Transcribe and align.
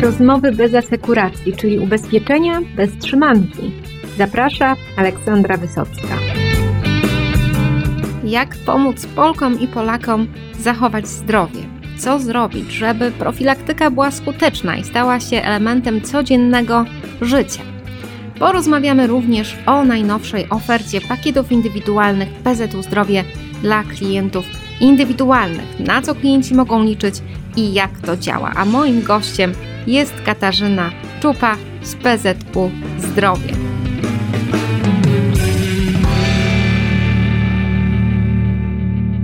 Rozmowy 0.00 0.52
bez 0.52 0.74
asekuracji, 0.74 1.56
czyli 1.56 1.78
ubezpieczenia 1.78 2.60
bez 2.76 2.98
trzymanki. 2.98 3.72
Zaprasza 4.18 4.76
Aleksandra 4.96 5.56
Wysocka. 5.56 6.16
Jak 8.24 8.56
pomóc 8.56 9.06
Polkom 9.06 9.60
i 9.60 9.68
Polakom 9.68 10.26
zachować 10.58 11.08
zdrowie? 11.08 11.60
Co 11.98 12.18
zrobić, 12.18 12.72
żeby 12.72 13.10
profilaktyka 13.10 13.90
była 13.90 14.10
skuteczna 14.10 14.76
i 14.76 14.84
stała 14.84 15.20
się 15.20 15.42
elementem 15.42 16.00
codziennego 16.00 16.84
życia? 17.20 17.62
Porozmawiamy 18.38 19.06
również 19.06 19.56
o 19.66 19.84
najnowszej 19.84 20.48
ofercie 20.50 21.00
pakietów 21.00 21.52
indywidualnych 21.52 22.28
PZU 22.28 22.82
Zdrowie 22.82 23.24
dla 23.62 23.84
klientów 23.84 24.44
indywidualnych, 24.80 25.80
na 25.80 26.02
co 26.02 26.14
klienci 26.14 26.54
mogą 26.54 26.84
liczyć 26.84 27.14
i 27.56 27.72
jak 27.72 27.90
to 28.00 28.16
działa. 28.16 28.52
A 28.56 28.64
moim 28.64 29.02
gościem 29.02 29.52
jest 29.86 30.14
Katarzyna 30.26 30.90
Czupa 31.22 31.56
z 31.82 31.94
PZU 31.94 32.70
Zdrowie. 32.98 33.54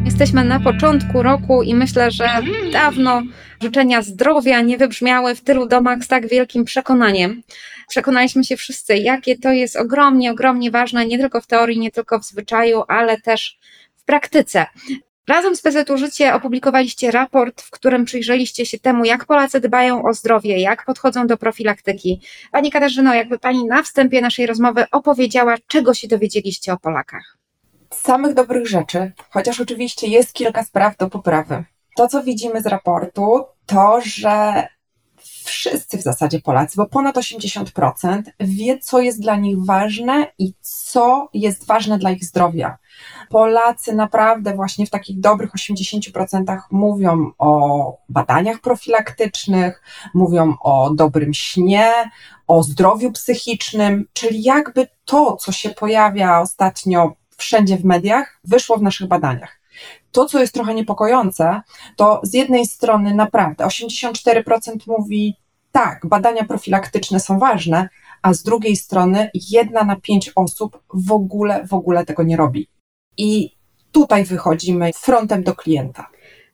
Jesteśmy 0.04 0.44
na 0.44 0.60
początku 0.60 1.22
roku 1.22 1.62
i 1.62 1.74
myślę, 1.74 2.10
że 2.10 2.28
dawno 2.72 3.22
życzenia 3.62 4.02
zdrowia 4.02 4.60
nie 4.60 4.78
wybrzmiały 4.78 5.34
w 5.34 5.40
tylu 5.40 5.66
domach 5.66 6.04
z 6.04 6.08
tak 6.08 6.28
wielkim 6.28 6.64
przekonaniem. 6.64 7.42
Przekonaliśmy 7.88 8.44
się 8.44 8.56
wszyscy, 8.56 8.96
jakie 8.96 9.38
to 9.38 9.52
jest 9.52 9.76
ogromnie, 9.76 10.30
ogromnie 10.30 10.70
ważne, 10.70 11.06
nie 11.06 11.18
tylko 11.18 11.40
w 11.40 11.46
teorii, 11.46 11.78
nie 11.78 11.90
tylko 11.90 12.18
w 12.18 12.24
zwyczaju, 12.24 12.82
ale 12.88 13.20
też 13.20 13.58
w 13.96 14.04
praktyce. 14.04 14.66
Razem 15.28 15.56
z 15.56 15.62
PZU 15.62 15.96
Życie 15.96 16.34
opublikowaliście 16.34 17.10
raport, 17.10 17.62
w 17.62 17.70
którym 17.70 18.04
przyjrzeliście 18.04 18.66
się 18.66 18.78
temu, 18.78 19.04
jak 19.04 19.24
Polacy 19.24 19.60
dbają 19.60 20.02
o 20.02 20.14
zdrowie, 20.14 20.58
jak 20.58 20.84
podchodzą 20.84 21.26
do 21.26 21.36
profilaktyki. 21.36 22.20
Pani 22.52 22.70
Katarzyno, 22.70 23.14
jakby 23.14 23.38
Pani 23.38 23.64
na 23.64 23.82
wstępie 23.82 24.20
naszej 24.20 24.46
rozmowy 24.46 24.84
opowiedziała, 24.92 25.54
czego 25.66 25.94
się 25.94 26.08
dowiedzieliście 26.08 26.72
o 26.72 26.78
Polakach? 26.78 27.38
Samych 27.90 28.34
dobrych 28.34 28.66
rzeczy, 28.66 29.12
chociaż 29.30 29.60
oczywiście 29.60 30.06
jest 30.06 30.32
kilka 30.32 30.64
spraw 30.64 30.96
do 30.96 31.10
poprawy. 31.10 31.64
To, 31.96 32.08
co 32.08 32.22
widzimy 32.22 32.62
z 32.62 32.66
raportu, 32.66 33.44
to, 33.66 34.00
że 34.04 34.66
wszyscy 35.46 35.98
w 35.98 36.02
zasadzie 36.02 36.40
Polacy, 36.40 36.76
bo 36.76 36.86
ponad 36.86 37.16
80% 37.16 38.22
wie, 38.40 38.78
co 38.78 39.00
jest 39.00 39.20
dla 39.20 39.36
nich 39.36 39.64
ważne 39.64 40.26
i 40.38 40.52
co 40.60 41.28
jest 41.34 41.66
ważne 41.66 41.98
dla 41.98 42.10
ich 42.10 42.24
zdrowia. 42.24 42.78
Polacy 43.28 43.94
naprawdę 43.94 44.54
właśnie 44.54 44.86
w 44.86 44.90
takich 44.90 45.20
dobrych 45.20 45.52
80% 45.52 46.58
mówią 46.70 47.30
o 47.38 47.92
badaniach 48.08 48.60
profilaktycznych, 48.60 49.82
mówią 50.14 50.54
o 50.60 50.90
dobrym 50.94 51.34
śnie, 51.34 51.92
o 52.46 52.62
zdrowiu 52.62 53.12
psychicznym, 53.12 54.08
czyli 54.12 54.42
jakby 54.42 54.88
to, 55.04 55.36
co 55.36 55.52
się 55.52 55.70
pojawia 55.70 56.40
ostatnio 56.40 57.12
wszędzie 57.36 57.76
w 57.76 57.84
mediach, 57.84 58.40
wyszło 58.44 58.76
w 58.76 58.82
naszych 58.82 59.08
badaniach. 59.08 59.55
To, 60.16 60.26
co 60.26 60.40
jest 60.40 60.54
trochę 60.54 60.74
niepokojące, 60.74 61.60
to 61.96 62.20
z 62.22 62.34
jednej 62.34 62.66
strony 62.66 63.14
naprawdę 63.14 63.64
84% 63.64 64.76
mówi 64.86 65.36
tak, 65.72 66.06
badania 66.06 66.44
profilaktyczne 66.44 67.20
są 67.20 67.38
ważne, 67.38 67.88
a 68.22 68.34
z 68.34 68.42
drugiej 68.42 68.76
strony 68.76 69.30
jedna 69.34 69.84
na 69.84 69.96
pięć 69.96 70.32
osób 70.36 70.82
w 70.94 71.12
ogóle, 71.12 71.66
w 71.66 71.74
ogóle 71.74 72.06
tego 72.06 72.22
nie 72.22 72.36
robi. 72.36 72.68
I 73.16 73.56
tutaj 73.92 74.24
wychodzimy 74.24 74.90
frontem 74.92 75.42
do 75.42 75.54
klienta. 75.54 76.06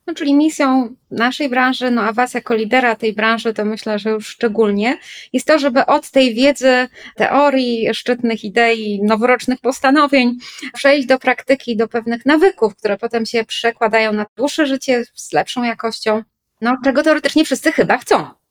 No, 0.07 0.15
czyli 0.15 0.35
misją 0.35 0.97
naszej 1.11 1.49
branży, 1.49 1.91
no 1.91 2.03
a 2.03 2.13
Was 2.13 2.35
jako 2.35 2.55
lidera 2.55 2.97
tej 2.97 3.13
branży, 3.13 3.55
to 3.55 3.65
myślę, 3.65 3.99
że 3.99 4.11
już 4.11 4.27
szczególnie, 4.27 4.99
jest 5.33 5.47
to, 5.47 5.59
żeby 5.59 5.87
od 5.87 6.11
tej 6.11 6.35
wiedzy, 6.35 6.89
teorii, 7.17 7.95
szczytnych 7.95 8.45
idei, 8.45 9.01
noworocznych 9.03 9.61
postanowień 9.61 10.37
przejść 10.73 11.07
do 11.09 11.19
praktyki, 11.19 11.77
do 11.77 11.89
pewnych 11.89 12.27
nawyków, 12.27 12.77
które 12.77 12.99
potem 12.99 13.27
się 13.27 13.45
przekładają 13.45 14.13
na 14.13 14.27
dłuższe 14.37 14.67
życie 14.67 15.05
z 15.15 15.33
lepszą 15.33 15.63
jakością, 15.63 16.23
no 16.61 16.77
czego 16.85 17.03
teoretycznie 17.03 17.45
wszyscy 17.45 17.73
chyba 17.73 17.99
chcą. 17.99 18.42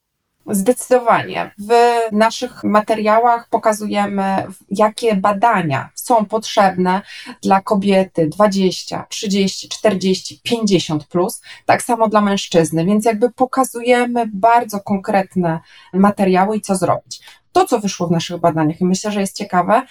Zdecydowanie. 0.51 1.51
W 1.57 1.71
naszych 2.11 2.63
materiałach 2.63 3.49
pokazujemy, 3.49 4.47
jakie 4.69 5.15
badania 5.15 5.89
są 5.95 6.25
potrzebne 6.25 7.01
dla 7.41 7.61
kobiety 7.61 8.27
20, 8.27 9.05
30, 9.09 9.69
40, 9.69 10.39
50 10.43 11.07
plus, 11.07 11.41
tak 11.65 11.81
samo 11.81 12.07
dla 12.07 12.21
mężczyzny, 12.21 12.85
więc 12.85 13.05
jakby 13.05 13.29
pokazujemy 13.29 14.25
bardzo 14.33 14.79
konkretne 14.79 15.59
materiały 15.93 16.57
i 16.57 16.61
co 16.61 16.75
zrobić. 16.75 17.21
To, 17.51 17.65
co 17.65 17.79
wyszło 17.79 18.07
w 18.07 18.11
naszych 18.11 18.37
badaniach, 18.37 18.81
i 18.81 18.85
myślę, 18.85 19.11
że 19.11 19.21
jest 19.21 19.37
ciekawe, 19.37 19.81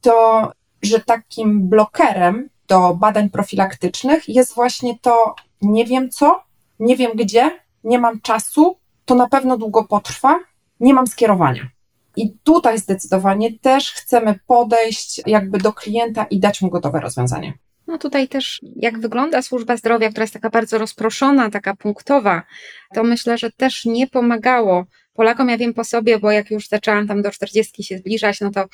to 0.00 0.52
że 0.82 1.00
takim 1.00 1.68
blokerem 1.68 2.48
do 2.68 2.94
badań 2.94 3.30
profilaktycznych 3.30 4.28
jest 4.28 4.54
właśnie 4.54 4.98
to 4.98 5.34
nie 5.62 5.84
wiem 5.84 6.10
co, 6.10 6.42
nie 6.80 6.96
wiem 6.96 7.12
gdzie, 7.14 7.60
nie 7.84 7.98
mam 7.98 8.20
czasu, 8.20 8.76
to 9.08 9.14
na 9.14 9.28
pewno 9.28 9.58
długo 9.58 9.84
potrwa, 9.84 10.40
nie 10.80 10.94
mam 10.94 11.06
skierowania. 11.06 11.68
I 12.16 12.30
tutaj 12.44 12.78
zdecydowanie 12.78 13.58
też 13.58 13.92
chcemy 13.92 14.38
podejść 14.46 15.22
jakby 15.26 15.58
do 15.58 15.72
klienta 15.72 16.24
i 16.24 16.40
dać 16.40 16.62
mu 16.62 16.70
gotowe 16.70 17.00
rozwiązanie. 17.00 17.58
No 17.86 17.98
tutaj 17.98 18.28
też, 18.28 18.60
jak 18.76 18.98
wygląda 18.98 19.42
służba 19.42 19.76
zdrowia, 19.76 20.10
która 20.10 20.22
jest 20.22 20.34
taka 20.34 20.50
bardzo 20.50 20.78
rozproszona, 20.78 21.50
taka 21.50 21.76
punktowa, 21.76 22.42
to 22.94 23.04
myślę, 23.04 23.38
że 23.38 23.50
też 23.52 23.84
nie 23.84 24.06
pomagało 24.06 24.84
Polakom. 25.14 25.48
Ja 25.48 25.58
wiem 25.58 25.74
po 25.74 25.84
sobie, 25.84 26.18
bo 26.18 26.30
jak 26.30 26.50
już 26.50 26.68
zaczęłam 26.68 27.08
tam 27.08 27.22
do 27.22 27.30
40 27.30 27.84
się 27.84 27.98
zbliżać, 27.98 28.40
no 28.40 28.50
to 28.50 28.64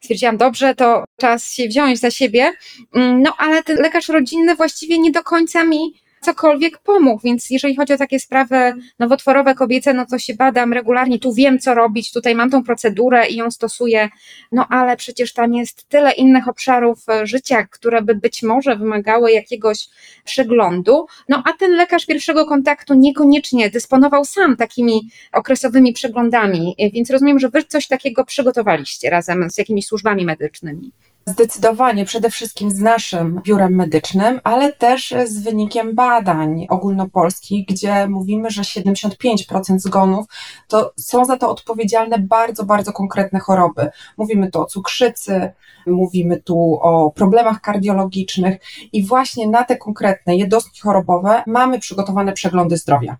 stwierdziłam, 0.00 0.36
dobrze, 0.36 0.74
to 0.74 1.04
czas 1.16 1.52
się 1.52 1.68
wziąć 1.68 2.00
za 2.00 2.10
siebie. 2.10 2.52
Mm, 2.94 3.22
no 3.22 3.34
ale 3.38 3.62
ten 3.62 3.76
lekarz 3.76 4.08
rodzinny 4.08 4.54
właściwie 4.54 4.98
nie 4.98 5.10
do 5.10 5.22
końca 5.22 5.64
mi 5.64 5.94
cokolwiek 6.20 6.78
pomógł, 6.78 7.20
więc 7.24 7.50
jeżeli 7.50 7.76
chodzi 7.76 7.92
o 7.92 7.96
takie 7.96 8.20
sprawy 8.20 8.72
nowotworowe 8.98 9.54
kobiece, 9.54 9.94
no 9.94 10.06
to 10.06 10.18
się 10.18 10.34
badam 10.34 10.72
regularnie, 10.72 11.18
tu 11.18 11.32
wiem 11.32 11.58
co 11.58 11.74
robić, 11.74 12.12
tutaj 12.12 12.34
mam 12.34 12.50
tą 12.50 12.64
procedurę 12.64 13.28
i 13.28 13.36
ją 13.36 13.50
stosuję, 13.50 14.08
no 14.52 14.66
ale 14.68 14.96
przecież 14.96 15.32
tam 15.32 15.54
jest 15.54 15.88
tyle 15.88 16.12
innych 16.12 16.48
obszarów 16.48 17.08
e, 17.08 17.26
życia, 17.26 17.66
które 17.66 18.02
by 18.02 18.14
być 18.14 18.42
może 18.42 18.76
wymagały 18.76 19.32
jakiegoś 19.32 19.88
przeglądu, 20.24 21.06
no 21.28 21.42
a 21.46 21.52
ten 21.52 21.72
lekarz 21.72 22.06
pierwszego 22.06 22.46
kontaktu 22.46 22.94
niekoniecznie 22.94 23.70
dysponował 23.70 24.24
sam 24.24 24.56
takimi 24.56 25.10
okresowymi 25.32 25.92
przeglądami, 25.92 26.74
e, 26.78 26.90
więc 26.90 27.10
rozumiem, 27.10 27.38
że 27.38 27.48
wy 27.48 27.64
coś 27.64 27.86
takiego 27.86 28.24
przygotowaliście 28.24 29.10
razem 29.10 29.50
z 29.50 29.58
jakimiś 29.58 29.86
służbami 29.86 30.24
medycznymi. 30.24 30.92
Zdecydowanie, 31.28 32.04
przede 32.04 32.30
wszystkim 32.30 32.70
z 32.70 32.80
naszym 32.80 33.40
biurem 33.44 33.74
medycznym, 33.74 34.40
ale 34.44 34.72
też 34.72 35.14
z 35.24 35.42
wynikiem 35.42 35.94
badań 35.94 36.66
ogólnopolskich, 36.70 37.66
gdzie 37.66 38.08
mówimy, 38.08 38.50
że 38.50 38.62
75% 38.62 39.78
zgonów 39.78 40.26
to 40.68 40.92
są 40.96 41.24
za 41.24 41.36
to 41.36 41.50
odpowiedzialne 41.50 42.18
bardzo, 42.18 42.64
bardzo 42.64 42.92
konkretne 42.92 43.38
choroby. 43.38 43.90
Mówimy 44.16 44.50
tu 44.50 44.60
o 44.60 44.64
cukrzycy, 44.66 45.52
mówimy 45.86 46.42
tu 46.42 46.78
o 46.82 47.10
problemach 47.10 47.60
kardiologicznych 47.60 48.60
i 48.92 49.06
właśnie 49.06 49.48
na 49.48 49.64
te 49.64 49.76
konkretne 49.76 50.36
jednostki 50.36 50.80
chorobowe 50.80 51.42
mamy 51.46 51.78
przygotowane 51.78 52.32
przeglądy 52.32 52.76
zdrowia. 52.76 53.16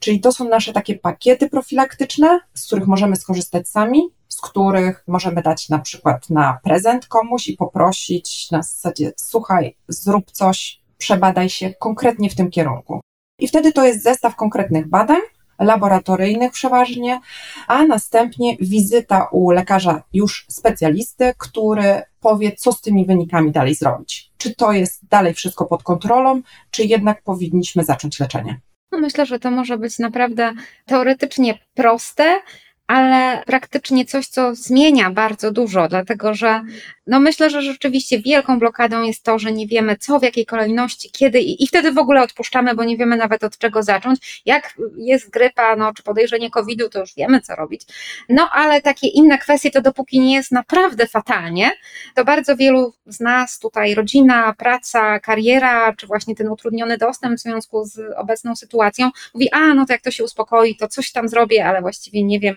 Czyli 0.00 0.20
to 0.20 0.32
są 0.32 0.48
nasze 0.48 0.72
takie 0.72 0.94
pakiety 0.94 1.48
profilaktyczne, 1.48 2.40
z 2.54 2.66
których 2.66 2.86
możemy 2.86 3.16
skorzystać 3.16 3.68
sami, 3.68 4.02
z 4.28 4.40
których 4.40 5.04
możemy 5.06 5.42
dać 5.42 5.68
na 5.68 5.78
przykład 5.78 6.30
na 6.30 6.58
prezent 6.64 7.06
komuś 7.06 7.48
i 7.48 7.56
poprosić 7.56 8.50
na 8.50 8.62
zasadzie: 8.62 9.12
słuchaj, 9.16 9.76
zrób 9.88 10.30
coś, 10.30 10.80
przebadaj 10.98 11.50
się 11.50 11.74
konkretnie 11.74 12.30
w 12.30 12.34
tym 12.34 12.50
kierunku. 12.50 13.00
I 13.38 13.48
wtedy 13.48 13.72
to 13.72 13.86
jest 13.86 14.02
zestaw 14.02 14.36
konkretnych 14.36 14.88
badań, 14.88 15.20
laboratoryjnych 15.58 16.52
przeważnie, 16.52 17.20
a 17.66 17.84
następnie 17.84 18.56
wizyta 18.60 19.28
u 19.32 19.50
lekarza 19.50 20.02
już 20.12 20.46
specjalisty, 20.48 21.34
który 21.38 22.02
powie, 22.20 22.52
co 22.52 22.72
z 22.72 22.80
tymi 22.80 23.06
wynikami 23.06 23.52
dalej 23.52 23.74
zrobić. 23.74 24.30
Czy 24.38 24.54
to 24.54 24.72
jest 24.72 25.08
dalej 25.08 25.34
wszystko 25.34 25.64
pod 25.64 25.82
kontrolą, 25.82 26.42
czy 26.70 26.84
jednak 26.84 27.22
powinniśmy 27.22 27.84
zacząć 27.84 28.20
leczenie. 28.20 28.60
Myślę, 28.98 29.26
że 29.26 29.38
to 29.38 29.50
może 29.50 29.78
być 29.78 29.98
naprawdę 29.98 30.52
teoretycznie 30.86 31.58
proste, 31.74 32.40
ale 32.86 33.42
praktycznie 33.46 34.04
coś, 34.04 34.26
co 34.26 34.54
zmienia 34.54 35.10
bardzo 35.10 35.50
dużo, 35.50 35.88
dlatego 35.88 36.34
że 36.34 36.62
no 37.06 37.20
myślę, 37.20 37.50
że 37.50 37.62
rzeczywiście 37.62 38.20
wielką 38.20 38.58
blokadą 38.58 39.02
jest 39.02 39.22
to, 39.22 39.38
że 39.38 39.52
nie 39.52 39.66
wiemy 39.66 39.96
co, 39.96 40.18
w 40.18 40.22
jakiej 40.22 40.46
kolejności, 40.46 41.10
kiedy 41.12 41.40
i, 41.40 41.64
i 41.64 41.66
wtedy 41.66 41.92
w 41.92 41.98
ogóle 41.98 42.22
odpuszczamy, 42.22 42.74
bo 42.74 42.84
nie 42.84 42.96
wiemy 42.96 43.16
nawet 43.16 43.44
od 43.44 43.58
czego 43.58 43.82
zacząć. 43.82 44.42
Jak 44.46 44.74
jest 44.96 45.30
grypa, 45.30 45.76
no, 45.76 45.94
czy 45.94 46.02
podejrzenie 46.02 46.50
COVID-u, 46.50 46.88
to 46.88 47.00
już 47.00 47.14
wiemy 47.14 47.40
co 47.40 47.54
robić. 47.54 47.82
No 48.28 48.50
ale 48.52 48.82
takie 48.82 49.08
inne 49.08 49.38
kwestie, 49.38 49.70
to 49.70 49.80
dopóki 49.80 50.20
nie 50.20 50.34
jest 50.34 50.52
naprawdę 50.52 51.06
fatalnie, 51.06 51.70
to 52.14 52.24
bardzo 52.24 52.56
wielu 52.56 52.92
z 53.06 53.20
nas 53.20 53.58
tutaj 53.58 53.94
rodzina, 53.94 54.54
praca, 54.58 55.20
kariera, 55.20 55.92
czy 55.92 56.06
właśnie 56.06 56.34
ten 56.34 56.48
utrudniony 56.48 56.98
dostęp 56.98 57.38
w 57.38 57.42
związku 57.42 57.84
z 57.84 58.00
obecną 58.16 58.56
sytuacją, 58.56 59.10
mówi, 59.34 59.50
a 59.52 59.74
no 59.74 59.86
to 59.86 59.92
jak 59.92 60.02
to 60.02 60.10
się 60.10 60.24
uspokoi, 60.24 60.76
to 60.76 60.88
coś 60.88 61.12
tam 61.12 61.28
zrobię, 61.28 61.66
ale 61.66 61.80
właściwie 61.80 62.22
nie 62.22 62.40
wiem 62.40 62.56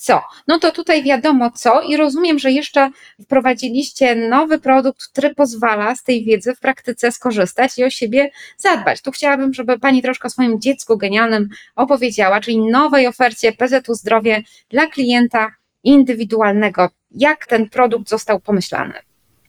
co. 0.00 0.22
No 0.48 0.58
to 0.58 0.72
tutaj 0.72 1.02
wiadomo 1.02 1.50
co 1.50 1.82
i 1.82 1.96
rozumiem, 1.96 2.38
że 2.38 2.52
jeszcze 2.52 2.90
wprowadziliście 3.22 4.14
nowy 4.14 4.58
produkt, 4.58 5.06
który 5.06 5.34
pozwala 5.34 5.96
z 5.96 6.02
tej 6.02 6.24
wiedzy 6.24 6.54
w 6.54 6.60
praktyce 6.60 7.12
skorzystać 7.12 7.78
i 7.78 7.84
o 7.84 7.90
siebie 7.90 8.30
zadbać. 8.56 9.02
Tu 9.02 9.10
chciałabym, 9.10 9.54
żeby 9.54 9.78
Pani 9.78 10.02
troszkę 10.02 10.26
o 10.26 10.30
swoim 10.30 10.60
dziecku 10.60 10.96
genialnym 10.96 11.48
opowiedziała, 11.76 12.40
czyli 12.40 12.58
nowej 12.58 13.06
ofercie 13.06 13.52
PZU 13.52 13.94
Zdrowie 13.94 14.42
dla 14.70 14.86
klienta 14.86 15.54
indywidualnego. 15.84 16.88
Jak 17.10 17.46
ten 17.46 17.68
produkt 17.68 18.08
został 18.08 18.40
pomyślany? 18.40 18.94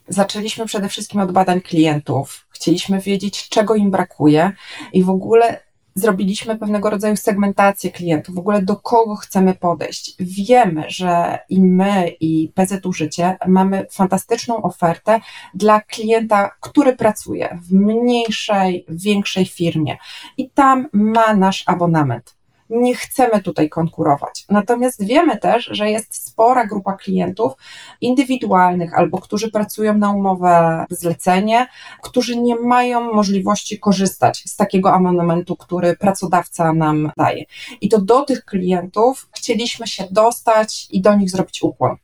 Zaczęliśmy 0.07 0.65
przede 0.65 0.89
wszystkim 0.89 1.21
od 1.21 1.31
badań 1.31 1.61
klientów. 1.61 2.47
Chcieliśmy 2.49 2.99
wiedzieć, 2.99 3.49
czego 3.49 3.75
im 3.75 3.91
brakuje 3.91 4.51
i 4.93 5.03
w 5.03 5.09
ogóle 5.09 5.59
zrobiliśmy 5.95 6.57
pewnego 6.57 6.89
rodzaju 6.89 7.15
segmentację 7.15 7.91
klientów, 7.91 8.35
w 8.35 8.39
ogóle 8.39 8.61
do 8.61 8.75
kogo 8.75 9.15
chcemy 9.15 9.53
podejść. 9.53 10.15
Wiemy, 10.19 10.83
że 10.87 11.39
i 11.49 11.63
my, 11.63 12.15
i 12.19 12.51
PZU 12.55 12.93
Życie 12.93 13.37
mamy 13.47 13.85
fantastyczną 13.91 14.61
ofertę 14.61 15.19
dla 15.53 15.81
klienta, 15.81 16.51
który 16.59 16.95
pracuje 16.95 17.59
w 17.61 17.73
mniejszej, 17.73 18.85
większej 18.89 19.45
firmie 19.45 19.97
i 20.37 20.49
tam 20.49 20.87
ma 20.93 21.33
nasz 21.33 21.63
abonament 21.65 22.40
nie 22.71 22.95
chcemy 22.95 23.41
tutaj 23.41 23.69
konkurować. 23.69 24.45
Natomiast 24.49 25.05
wiemy 25.05 25.37
też, 25.37 25.69
że 25.71 25.89
jest 25.89 26.27
spora 26.27 26.67
grupa 26.67 26.93
klientów 26.93 27.53
indywidualnych 28.01 28.93
albo 28.93 29.17
którzy 29.17 29.51
pracują 29.51 29.97
na 29.97 30.11
umowę 30.11 30.85
zlecenie, 30.89 31.67
którzy 32.01 32.37
nie 32.37 32.55
mają 32.55 33.13
możliwości 33.13 33.79
korzystać 33.79 34.43
z 34.47 34.55
takiego 34.55 34.93
abonamentu, 34.93 35.55
który 35.55 35.97
pracodawca 35.97 36.73
nam 36.73 37.11
daje. 37.17 37.45
I 37.81 37.89
to 37.89 38.01
do 38.01 38.21
tych 38.21 38.45
klientów 38.45 39.29
chcieliśmy 39.37 39.87
się 39.87 40.07
dostać 40.11 40.87
i 40.91 41.01
do 41.01 41.15
nich 41.15 41.29
zrobić 41.29 41.63
ukłon. 41.63 41.95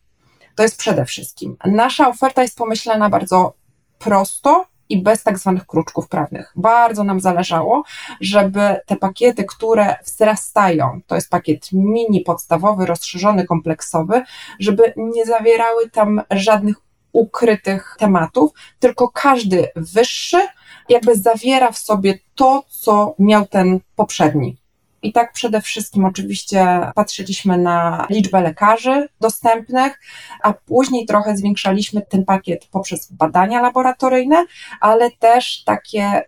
To 0.55 0.63
jest 0.63 0.77
przede 0.77 1.05
wszystkim. 1.05 1.57
Nasza 1.65 2.09
oferta 2.09 2.41
jest 2.41 2.57
pomyślana 2.57 3.09
bardzo 3.09 3.53
prosto, 3.99 4.65
i 4.89 5.01
bez 5.01 5.23
tak 5.23 5.39
zwanych 5.39 5.65
kruczków 5.65 6.07
prawnych. 6.07 6.53
Bardzo 6.55 7.03
nam 7.03 7.19
zależało, 7.19 7.83
żeby 8.21 8.79
te 8.85 8.95
pakiety, 8.95 9.45
które 9.45 9.95
wzrastają, 10.05 10.99
to 11.07 11.15
jest 11.15 11.29
pakiet 11.29 11.71
mini, 11.71 12.21
podstawowy, 12.21 12.85
rozszerzony, 12.85 13.45
kompleksowy, 13.45 14.23
żeby 14.59 14.93
nie 14.97 15.25
zawierały 15.25 15.89
tam 15.89 16.21
żadnych 16.31 16.75
ukrytych 17.11 17.95
tematów, 17.99 18.51
tylko 18.79 19.09
każdy 19.09 19.67
wyższy 19.75 20.39
jakby 20.89 21.15
zawiera 21.15 21.71
w 21.71 21.77
sobie 21.77 22.19
to, 22.35 22.63
co 22.67 23.15
miał 23.19 23.45
ten 23.45 23.79
poprzedni. 23.95 24.57
I 25.01 25.13
tak 25.13 25.33
przede 25.33 25.61
wszystkim 25.61 26.05
oczywiście 26.05 26.91
patrzyliśmy 26.95 27.57
na 27.57 28.07
liczbę 28.09 28.41
lekarzy 28.41 29.09
dostępnych, 29.21 29.99
a 30.44 30.53
później 30.53 31.05
trochę 31.05 31.38
zwiększaliśmy 31.38 32.01
ten 32.01 32.25
pakiet 32.25 32.67
poprzez 32.71 33.11
badania 33.11 33.61
laboratoryjne, 33.61 34.45
ale 34.81 35.11
też 35.11 35.63
takie 35.63 36.21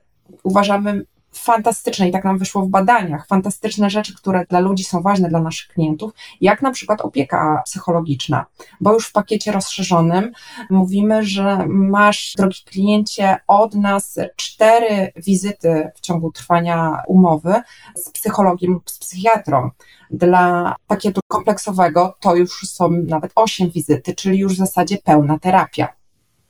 uważamy 0.43 1.05
fantastyczne 1.31 2.09
i 2.09 2.11
tak 2.11 2.23
nam 2.23 2.37
wyszło 2.37 2.61
w 2.61 2.69
badaniach, 2.69 3.27
fantastyczne 3.27 3.89
rzeczy, 3.89 4.15
które 4.15 4.45
dla 4.49 4.59
ludzi 4.59 4.83
są 4.83 5.01
ważne 5.01 5.29
dla 5.29 5.41
naszych 5.41 5.67
klientów, 5.67 6.11
jak 6.41 6.61
na 6.61 6.71
przykład 6.71 7.01
opieka 7.01 7.61
psychologiczna, 7.65 8.45
bo 8.81 8.93
już 8.93 9.07
w 9.07 9.11
pakiecie 9.11 9.51
rozszerzonym 9.51 10.31
mówimy, 10.69 11.23
że 11.23 11.65
masz, 11.67 12.33
drogi 12.37 12.59
kliencie, 12.65 13.37
od 13.47 13.75
nas 13.75 14.19
cztery 14.35 15.11
wizyty 15.15 15.91
w 15.95 15.99
ciągu 15.99 16.31
trwania 16.31 17.01
umowy 17.07 17.61
z 17.95 18.09
psychologiem 18.09 18.79
z 18.85 18.99
psychiatrą. 18.99 19.69
Dla 20.11 20.75
pakietu 20.87 21.21
kompleksowego 21.27 22.15
to 22.19 22.35
już 22.35 22.61
są 22.61 22.89
nawet 22.91 23.31
osiem 23.35 23.69
wizyty, 23.69 24.15
czyli 24.15 24.39
już 24.39 24.53
w 24.53 24.57
zasadzie 24.57 24.97
pełna 24.97 25.39
terapia 25.39 25.98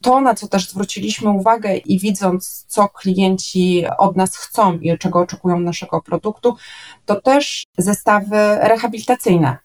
to, 0.02 0.22
na 0.22 0.36
co 0.36 0.48
też 0.48 0.70
zwróciliśmy 0.70 1.30
uwagę 1.30 1.78
i 1.78 2.00
widząc, 2.00 2.66
co 2.68 2.90
klienci 2.90 3.86
od 3.98 4.18
nas 4.18 4.38
chcą 4.38 4.80
i 4.80 4.98
czego 4.98 5.20
oczekują 5.20 5.60
naszego 5.60 6.02
produktu, 6.02 6.56
to 7.06 7.22
też 7.22 7.64
zestawy 7.78 8.38
rehabilitacyjne. 8.62 9.58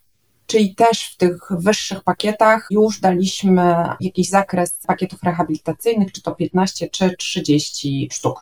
Czyli 0.47 0.75
też 0.75 1.05
w 1.05 1.17
tych 1.17 1.39
wyższych 1.51 2.03
pakietach 2.03 2.67
już 2.71 3.01
daliśmy 3.01 3.75
jakiś 4.01 4.29
zakres 4.29 4.79
pakietów 4.87 5.23
rehabilitacyjnych, 5.23 6.13
czy 6.13 6.23
to 6.23 6.35
15 6.35 6.89
czy 6.89 7.17
30 7.17 8.09
sztuk. 8.13 8.41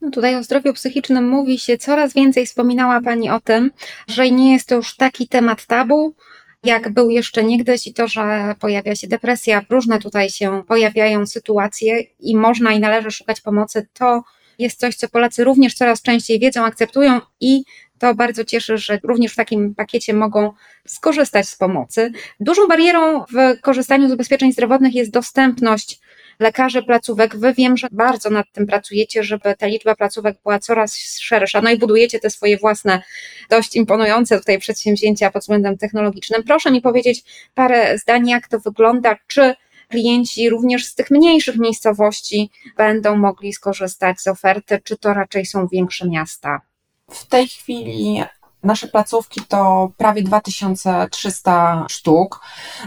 No 0.00 0.10
tutaj 0.10 0.36
o 0.36 0.42
zdrowiu 0.42 0.72
psychicznym 0.72 1.28
mówi 1.28 1.58
się 1.58 1.78
coraz 1.78 2.14
więcej. 2.14 2.46
Wspominała 2.46 3.00
Pani 3.00 3.30
o 3.30 3.40
tym, 3.40 3.70
że 4.08 4.30
nie 4.30 4.52
jest 4.52 4.68
to 4.68 4.74
już 4.74 4.96
taki 4.96 5.28
temat 5.28 5.66
tabu, 5.66 6.14
jak 6.64 6.92
był 6.92 7.10
jeszcze 7.10 7.44
niegdyś 7.44 7.86
i 7.86 7.94
to, 7.94 8.08
że 8.08 8.54
pojawia 8.60 8.94
się 8.96 9.08
depresja, 9.08 9.62
różne 9.70 9.98
tutaj 9.98 10.30
się 10.30 10.62
pojawiają 10.68 11.26
sytuacje 11.26 12.00
i 12.20 12.36
można 12.36 12.72
i 12.72 12.80
należy 12.80 13.10
szukać 13.10 13.40
pomocy, 13.40 13.86
to 13.92 14.22
jest 14.58 14.80
coś, 14.80 14.96
co 14.96 15.08
Polacy 15.08 15.44
również 15.44 15.74
coraz 15.74 16.02
częściej 16.02 16.38
wiedzą, 16.38 16.64
akceptują 16.64 17.20
i 17.40 17.62
to 17.98 18.14
bardzo 18.14 18.44
cieszy, 18.44 18.78
że 18.78 18.98
również 19.02 19.32
w 19.32 19.36
takim 19.36 19.74
pakiecie 19.74 20.14
mogą 20.14 20.52
skorzystać 20.86 21.48
z 21.48 21.56
pomocy. 21.56 22.12
Dużą 22.40 22.66
barierą 22.68 23.24
w 23.24 23.60
korzystaniu 23.60 24.08
z 24.08 24.12
ubezpieczeń 24.12 24.52
zdrowotnych 24.52 24.94
jest 24.94 25.10
dostępność 25.10 26.00
lekarzy 26.40 26.82
placówek. 26.82 27.36
Wy 27.36 27.54
wiem, 27.54 27.76
że 27.76 27.88
bardzo 27.92 28.30
nad 28.30 28.52
tym 28.52 28.66
pracujecie, 28.66 29.22
żeby 29.22 29.54
ta 29.58 29.66
liczba 29.66 29.94
placówek 29.94 30.36
była 30.42 30.58
coraz 30.58 30.98
szersza. 31.20 31.60
No 31.60 31.70
i 31.70 31.78
budujecie 31.78 32.20
te 32.20 32.30
swoje 32.30 32.58
własne, 32.58 33.02
dość 33.50 33.76
imponujące 33.76 34.38
tutaj 34.38 34.58
przedsięwzięcia 34.58 35.30
pod 35.30 35.42
względem 35.42 35.78
technologicznym. 35.78 36.42
Proszę 36.42 36.70
mi 36.70 36.80
powiedzieć 36.80 37.24
parę 37.54 37.98
zdań, 37.98 38.28
jak 38.28 38.48
to 38.48 38.58
wygląda, 38.60 39.16
czy 39.26 39.54
klienci 39.88 40.50
również 40.50 40.86
z 40.86 40.94
tych 40.94 41.10
mniejszych 41.10 41.56
miejscowości 41.56 42.50
będą 42.76 43.16
mogli 43.16 43.52
skorzystać 43.52 44.20
z 44.20 44.26
oferty, 44.26 44.80
czy 44.84 44.96
to 44.98 45.14
raczej 45.14 45.46
są 45.46 45.66
większe 45.66 46.08
miasta? 46.08 46.60
W 47.10 47.26
tej 47.26 47.48
chwili 47.48 48.22
Nasze 48.62 48.88
placówki 48.88 49.40
to 49.48 49.90
prawie 49.96 50.22
2300 50.22 51.86
sztuk, 51.90 52.40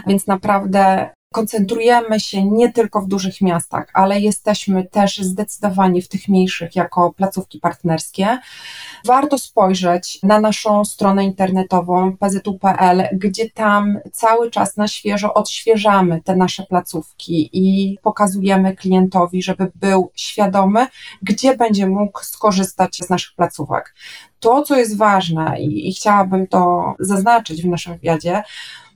więc 0.06 0.26
naprawdę 0.26 1.10
koncentrujemy 1.34 2.20
się 2.20 2.44
nie 2.44 2.72
tylko 2.72 3.00
w 3.00 3.08
dużych 3.08 3.40
miastach, 3.40 3.90
ale 3.94 4.20
jesteśmy 4.20 4.84
też 4.84 5.18
zdecydowanie 5.18 6.02
w 6.02 6.08
tych 6.08 6.28
mniejszych 6.28 6.76
jako 6.76 7.12
placówki 7.12 7.60
partnerskie. 7.60 8.38
Warto 9.06 9.38
spojrzeć 9.38 10.18
na 10.22 10.40
naszą 10.40 10.84
stronę 10.84 11.24
internetową 11.24 12.16
pzu.pl, 12.16 13.08
gdzie 13.12 13.50
tam 13.50 13.98
cały 14.12 14.50
czas 14.50 14.76
na 14.76 14.88
świeżo 14.88 15.34
odświeżamy 15.34 16.22
te 16.22 16.36
nasze 16.36 16.62
placówki 16.62 17.50
i 17.52 17.98
pokazujemy 18.02 18.76
klientowi, 18.76 19.42
żeby 19.42 19.72
był 19.74 20.10
świadomy, 20.14 20.86
gdzie 21.22 21.56
będzie 21.56 21.86
mógł 21.86 22.24
skorzystać 22.24 22.96
z 22.96 23.10
naszych 23.10 23.34
placówek. 23.36 23.94
To, 24.40 24.62
co 24.62 24.76
jest 24.76 24.96
ważne 24.96 25.60
i, 25.60 25.88
i 25.88 25.94
chciałabym 25.94 26.46
to 26.46 26.94
zaznaczyć 26.98 27.62
w 27.62 27.66
naszym 27.66 27.92
wywiadzie, 27.92 28.42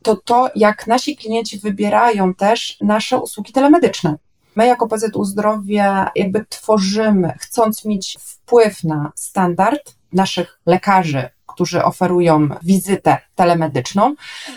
to 0.03 0.17
to, 0.17 0.51
jak 0.55 0.87
nasi 0.87 1.17
klienci 1.17 1.59
wybierają 1.59 2.35
też 2.35 2.79
nasze 2.81 3.19
usługi 3.19 3.53
telemedyczne. 3.53 4.17
My 4.57 4.67
jako 4.67 4.89
PZU 4.89 5.25
Zdrowie 5.25 6.07
jakby 6.15 6.47
tworzymy, 6.49 7.33
chcąc 7.39 7.85
mieć 7.85 8.19
wpływ 8.21 8.85
na 8.85 9.13
standard 9.15 9.95
naszych 10.13 10.61
lekarzy, 10.67 11.29
którzy 11.47 11.85
oferują 11.85 12.49
wizytę 12.63 13.19
telemedyczną, 13.35 14.15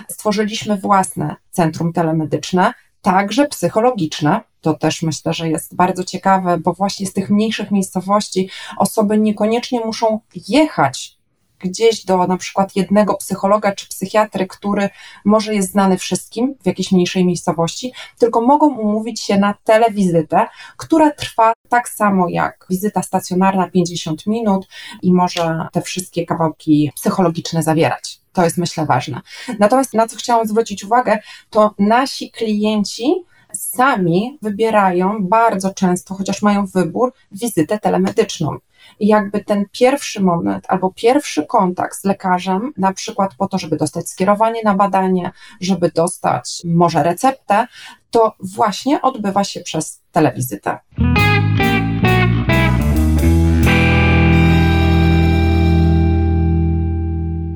stworzyliśmy 0.10 0.78
własne 0.78 1.36
centrum 1.52 1.94
telemedyczne, 1.94 2.74
także 3.02 3.48
psychologiczne. 3.48 4.42
To 4.62 4.74
też 4.74 5.02
myślę, 5.02 5.34
że 5.34 5.50
jest 5.50 5.76
bardzo 5.76 6.04
ciekawe, 6.04 6.58
bo 6.58 6.74
właśnie 6.74 7.08
z 7.08 7.14
tych 7.14 7.30
mniejszych 7.30 7.72
miejscowości 7.72 8.50
osoby 8.78 9.18
niekoniecznie 9.18 9.80
muszą 9.80 10.20
jechać 10.48 11.18
gdzieś 11.64 12.06
do 12.06 12.28
na 12.28 12.38
przykład 12.38 12.76
jednego 12.76 13.14
psychologa 13.14 13.76
czy 13.76 13.88
psychiatry, 13.88 14.48
który 14.48 14.90
może 15.26 15.56
jest 15.56 15.72
znany 15.72 15.98
wszystkim 15.98 16.56
w 16.64 16.66
jakiejś 16.66 16.92
mniejszej 16.92 17.26
miejscowości, 17.26 17.94
tylko 18.20 18.42
mogą 18.42 18.78
umówić 18.78 19.22
się 19.22 19.38
na 19.38 19.54
telewizytę, 19.64 20.48
która 20.78 21.12
trwa 21.12 21.54
tak 21.70 21.90
samo 21.90 22.30
jak 22.30 22.66
wizyta 22.70 23.02
stacjonarna 23.02 23.70
50 23.70 24.28
minut 24.28 24.68
i 25.02 25.14
może 25.14 25.68
te 25.72 25.82
wszystkie 25.82 26.26
kawałki 26.26 26.92
psychologiczne 26.96 27.64
zawierać. 27.64 28.22
To 28.34 28.44
jest 28.44 28.58
myślę 28.58 28.86
ważne. 28.86 29.22
Natomiast 29.60 29.94
na 29.94 30.08
co 30.08 30.18
chciałam 30.18 30.48
zwrócić 30.48 30.84
uwagę, 30.84 31.20
to 31.50 31.74
nasi 31.80 32.32
klienci 32.32 33.26
sami 33.54 34.38
wybierają 34.42 35.28
bardzo 35.28 35.74
często, 35.74 36.16
chociaż 36.16 36.42
mają 36.42 36.66
wybór, 36.66 37.14
wizytę 37.32 37.80
telemedyczną. 37.80 38.58
I 39.00 39.08
jakby 39.08 39.44
ten 39.44 39.66
pierwszy 39.72 40.24
moment 40.24 40.66
albo 40.68 40.92
pierwszy 40.96 41.46
kontakt 41.46 41.98
z 41.98 42.04
lekarzem, 42.04 42.74
na 42.78 42.94
przykład 42.94 43.36
po 43.36 43.48
to, 43.48 43.58
żeby 43.58 43.78
dostać 43.78 44.10
skierowanie 44.10 44.62
na 44.64 44.76
badanie, 44.76 45.32
żeby 45.62 45.92
dostać 45.96 46.62
może 46.66 47.04
receptę, 47.04 47.68
to 48.12 48.36
właśnie 48.40 49.02
odbywa 49.02 49.44
się 49.44 49.62
przez 49.62 50.02
telewizytę. 50.12 50.78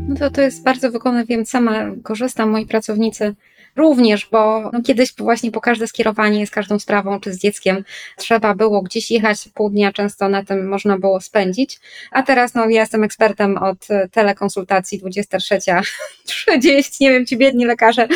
No 0.07 0.19
to, 0.19 0.31
to 0.31 0.41
jest 0.41 0.63
bardzo 0.63 0.91
wygodne, 0.91 1.25
wiem, 1.25 1.45
sama 1.45 1.71
korzystam, 2.03 2.49
moi 2.49 2.65
pracownicy 2.65 3.35
również, 3.75 4.27
bo 4.31 4.69
no 4.73 4.81
kiedyś 4.81 5.13
właśnie 5.17 5.51
po 5.51 5.61
każde 5.61 5.87
skierowanie 5.87 6.47
z 6.47 6.51
każdą 6.51 6.79
sprawą 6.79 7.19
czy 7.19 7.33
z 7.33 7.39
dzieckiem 7.39 7.83
trzeba 8.17 8.55
było 8.55 8.81
gdzieś 8.81 9.11
jechać 9.11 9.49
pół 9.53 9.69
dnia, 9.69 9.93
często 9.93 10.29
na 10.29 10.43
tym 10.43 10.67
można 10.67 10.99
było 10.99 11.21
spędzić, 11.21 11.79
a 12.11 12.23
teraz 12.23 12.53
no 12.53 12.69
ja 12.69 12.81
jestem 12.81 13.03
ekspertem 13.03 13.57
od 13.57 13.87
telekonsultacji 14.11 15.01
23.30, 15.01 17.01
nie 17.01 17.11
wiem, 17.11 17.25
ci 17.25 17.37
biedni 17.37 17.65
lekarze, 17.65 18.07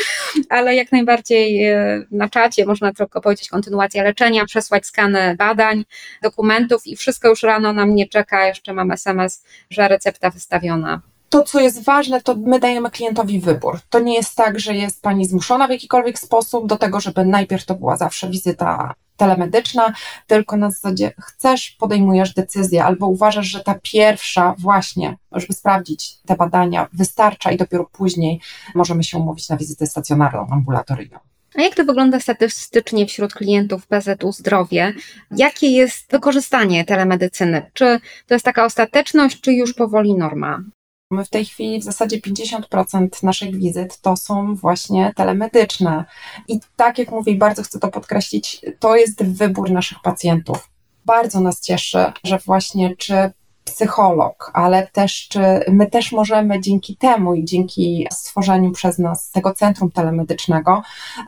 ale 0.50 0.76
jak 0.76 0.92
najbardziej 0.92 1.66
e, 1.66 2.06
na 2.12 2.30
czacie 2.30 2.66
można 2.66 2.94
tylko 2.94 3.22
powiedzieć 3.22 3.50
kontynuacja 3.50 4.04
leczenia, 4.04 4.46
przesłać 4.46 4.86
skany 4.86 5.36
badań, 5.36 5.86
dokumentów 6.22 6.88
i 6.88 6.96
wszystko 6.96 7.28
już 7.28 7.44
rano 7.44 7.74
na 7.74 7.86
mnie 7.86 8.08
czeka, 8.08 8.48
jeszcze 8.48 8.74
mam 8.74 8.92
SMS, 8.92 9.46
że 9.70 9.88
recepta 9.88 10.30
wystawiona 10.30 11.02
to, 11.30 11.44
co 11.44 11.60
jest 11.60 11.84
ważne, 11.84 12.22
to 12.22 12.36
my 12.36 12.60
dajemy 12.60 12.92
klientowi 12.92 13.40
wybór. 13.40 13.80
To 13.90 14.00
nie 14.00 14.16
jest 14.16 14.36
tak, 14.36 14.60
że 14.60 14.76
jest 14.76 15.02
pani 15.02 15.26
zmuszona 15.26 15.68
w 15.68 15.72
jakikolwiek 15.72 16.20
sposób 16.20 16.68
do 16.68 16.78
tego, 16.78 17.00
żeby 17.00 17.26
najpierw 17.26 17.66
to 17.66 17.76
była 17.76 17.98
zawsze 17.98 18.30
wizyta 18.30 18.94
telemedyczna, 19.18 19.94
tylko 20.28 20.58
na 20.58 20.72
zasadzie 20.72 21.12
chcesz, 21.22 21.72
podejmujesz 21.80 22.34
decyzję, 22.34 22.84
albo 22.84 23.08
uważasz, 23.08 23.48
że 23.48 23.60
ta 23.60 23.80
pierwsza 23.84 24.56
właśnie, 24.58 25.18
żeby 25.32 25.54
sprawdzić 25.54 26.22
te 26.26 26.36
badania, 26.36 26.88
wystarcza 26.94 27.52
i 27.52 27.58
dopiero 27.58 27.86
później 27.92 28.42
możemy 28.76 29.04
się 29.04 29.18
umówić 29.18 29.50
na 29.50 29.58
wizytę 29.58 29.88
stacjonarną, 29.88 30.48
ambulatoryjną. 30.52 31.20
A 31.56 31.62
jak 31.62 31.76
to 31.76 31.84
wygląda 31.84 32.20
statystycznie 32.20 33.06
wśród 33.06 33.34
klientów 33.34 33.88
PZU 33.88 34.32
Zdrowie? 34.32 34.94
Jakie 35.32 35.72
jest 35.72 36.12
wykorzystanie 36.12 36.86
telemedycyny? 36.86 37.72
Czy 37.74 38.00
to 38.28 38.34
jest 38.34 38.46
taka 38.46 38.66
ostateczność, 38.66 39.42
czy 39.42 39.54
już 39.54 39.74
powoli 39.74 40.16
norma? 40.16 40.64
My 41.12 41.26
w 41.26 41.30
tej 41.30 41.46
chwili 41.46 41.80
w 41.80 41.84
zasadzie 41.84 42.20
50% 42.20 43.24
naszych 43.24 43.56
wizyt 43.56 44.02
to 44.02 44.18
są 44.18 44.56
właśnie 44.56 45.14
telemedyczne. 45.16 46.06
I 46.48 46.60
tak 46.76 46.98
jak 46.98 47.12
mówię, 47.12 47.36
bardzo 47.36 47.64
chcę 47.64 47.80
to 47.80 47.88
podkreślić, 47.88 48.62
to 48.80 48.96
jest 48.96 49.24
wybór 49.24 49.72
naszych 49.72 49.98
pacjentów. 50.02 50.70
Bardzo 51.06 51.40
nas 51.40 51.62
cieszy, 51.62 52.06
że 52.24 52.38
właśnie 52.38 52.96
czy 52.96 53.32
psycholog, 53.64 54.52
ale 54.54 54.88
też 54.88 55.28
czy 55.28 55.40
my 55.68 55.88
też 55.88 56.12
możemy 56.12 56.62
dzięki 56.62 56.98
temu 56.98 57.36
i 57.36 57.46
dzięki 57.46 58.08
stworzeniu 58.12 58.72
przez 58.72 59.00
nas 59.00 59.32
tego 59.32 59.54
centrum 59.54 59.92
telemedycznego, 59.92 60.82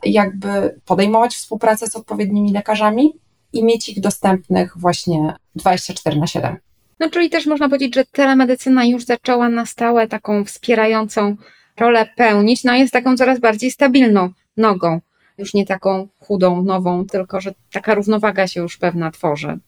jakby 0.03 0.79
podejmować 0.85 1.35
współpracę 1.35 1.87
z 1.87 1.95
odpowiednimi 1.95 2.51
lekarzami 2.51 3.13
i 3.53 3.63
mieć 3.63 3.89
ich 3.89 3.99
dostępnych 3.99 4.77
właśnie 4.77 5.35
24 5.55 6.19
na 6.19 6.27
7. 6.27 6.70
No 7.01 7.09
czyli 7.09 7.29
też 7.29 7.45
można 7.45 7.69
powiedzieć, 7.69 7.95
że 7.95 8.05
telemedycyna 8.05 8.85
już 8.85 9.05
zaczęła 9.05 9.49
na 9.49 9.65
stałe 9.65 10.07
taką 10.07 10.45
wspierającą 10.45 11.35
rolę 11.79 12.05
pełnić, 12.15 12.63
no 12.63 12.75
jest 12.75 12.93
taką 12.93 13.17
coraz 13.17 13.39
bardziej 13.39 13.71
stabilną 13.71 14.29
nogą, 14.57 14.99
już 15.37 15.53
nie 15.53 15.65
taką 15.65 16.07
chudą, 16.19 16.63
nową, 16.63 17.05
tylko 17.05 17.41
że 17.41 17.53
taka 17.71 17.93
równowaga 17.93 18.47
się 18.47 18.61
już 18.61 18.77
pewna 18.77 19.11
tworzy. 19.11 19.59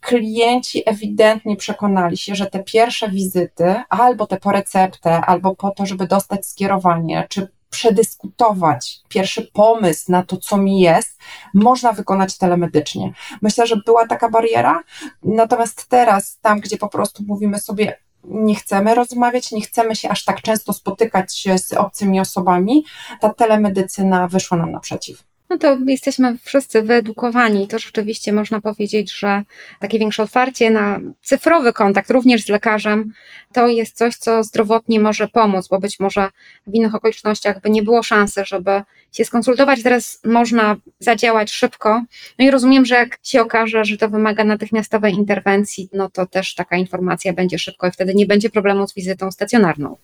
Klienci 0.00 0.82
ewidentnie 0.86 1.56
przekonali 1.56 2.16
się, 2.16 2.34
że 2.34 2.46
te 2.46 2.62
pierwsze 2.62 3.08
wizyty, 3.08 3.74
albo 3.88 4.26
te 4.26 4.36
po 4.36 4.52
receptę, 4.52 5.20
albo 5.20 5.56
po 5.56 5.70
to, 5.70 5.86
żeby 5.86 6.06
dostać 6.06 6.46
skierowanie, 6.46 7.26
czy 7.28 7.48
przedyskutować 7.74 9.00
pierwszy 9.08 9.42
pomysł 9.52 10.12
na 10.12 10.22
to, 10.22 10.36
co 10.36 10.56
mi 10.56 10.80
jest, 10.80 11.18
można 11.54 11.92
wykonać 11.92 12.38
telemedycznie. 12.38 13.12
Myślę, 13.42 13.66
że 13.66 13.76
była 13.76 14.06
taka 14.06 14.28
bariera, 14.28 14.82
natomiast 15.22 15.88
teraz, 15.88 16.38
tam, 16.40 16.60
gdzie 16.60 16.76
po 16.76 16.88
prostu 16.88 17.22
mówimy 17.26 17.58
sobie, 17.58 17.98
nie 18.24 18.54
chcemy 18.54 18.94
rozmawiać, 18.94 19.52
nie 19.52 19.60
chcemy 19.60 19.96
się 19.96 20.08
aż 20.08 20.24
tak 20.24 20.42
często 20.42 20.72
spotykać 20.72 21.44
z 21.56 21.72
obcymi 21.72 22.20
osobami, 22.20 22.84
ta 23.20 23.34
telemedycyna 23.34 24.28
wyszła 24.28 24.58
nam 24.58 24.72
naprzeciw 24.72 25.33
no 25.50 25.58
to 25.58 25.78
jesteśmy 25.86 26.38
wszyscy 26.42 26.82
wyedukowani. 26.82 27.68
To 27.68 27.78
rzeczywiście 27.78 28.32
można 28.32 28.60
powiedzieć, 28.60 29.12
że 29.12 29.42
takie 29.80 29.98
większe 29.98 30.22
otwarcie 30.22 30.70
na 30.70 31.00
cyfrowy 31.22 31.72
kontakt 31.72 32.10
również 32.10 32.44
z 32.44 32.48
lekarzem 32.48 33.12
to 33.52 33.68
jest 33.68 33.96
coś, 33.96 34.16
co 34.16 34.44
zdrowotnie 34.44 35.00
może 35.00 35.28
pomóc, 35.28 35.68
bo 35.68 35.78
być 35.78 36.00
może 36.00 36.28
w 36.66 36.74
innych 36.74 36.94
okolicznościach 36.94 37.60
by 37.60 37.70
nie 37.70 37.82
było 37.82 38.02
szansy, 38.02 38.44
żeby 38.44 38.82
się 39.12 39.24
skonsultować. 39.24 39.82
Teraz 39.82 40.20
można 40.24 40.76
zadziałać 40.98 41.52
szybko. 41.52 42.02
No 42.38 42.44
i 42.44 42.50
rozumiem, 42.50 42.86
że 42.86 42.94
jak 42.94 43.18
się 43.22 43.42
okaże, 43.42 43.84
że 43.84 43.96
to 43.96 44.08
wymaga 44.08 44.44
natychmiastowej 44.44 45.14
interwencji, 45.14 45.88
no 45.92 46.10
to 46.10 46.26
też 46.26 46.54
taka 46.54 46.76
informacja 46.76 47.32
będzie 47.32 47.58
szybko 47.58 47.86
i 47.86 47.90
wtedy 47.90 48.14
nie 48.14 48.26
będzie 48.26 48.50
problemu 48.50 48.88
z 48.88 48.94
wizytą 48.94 49.30
stacjonarną. 49.30 49.96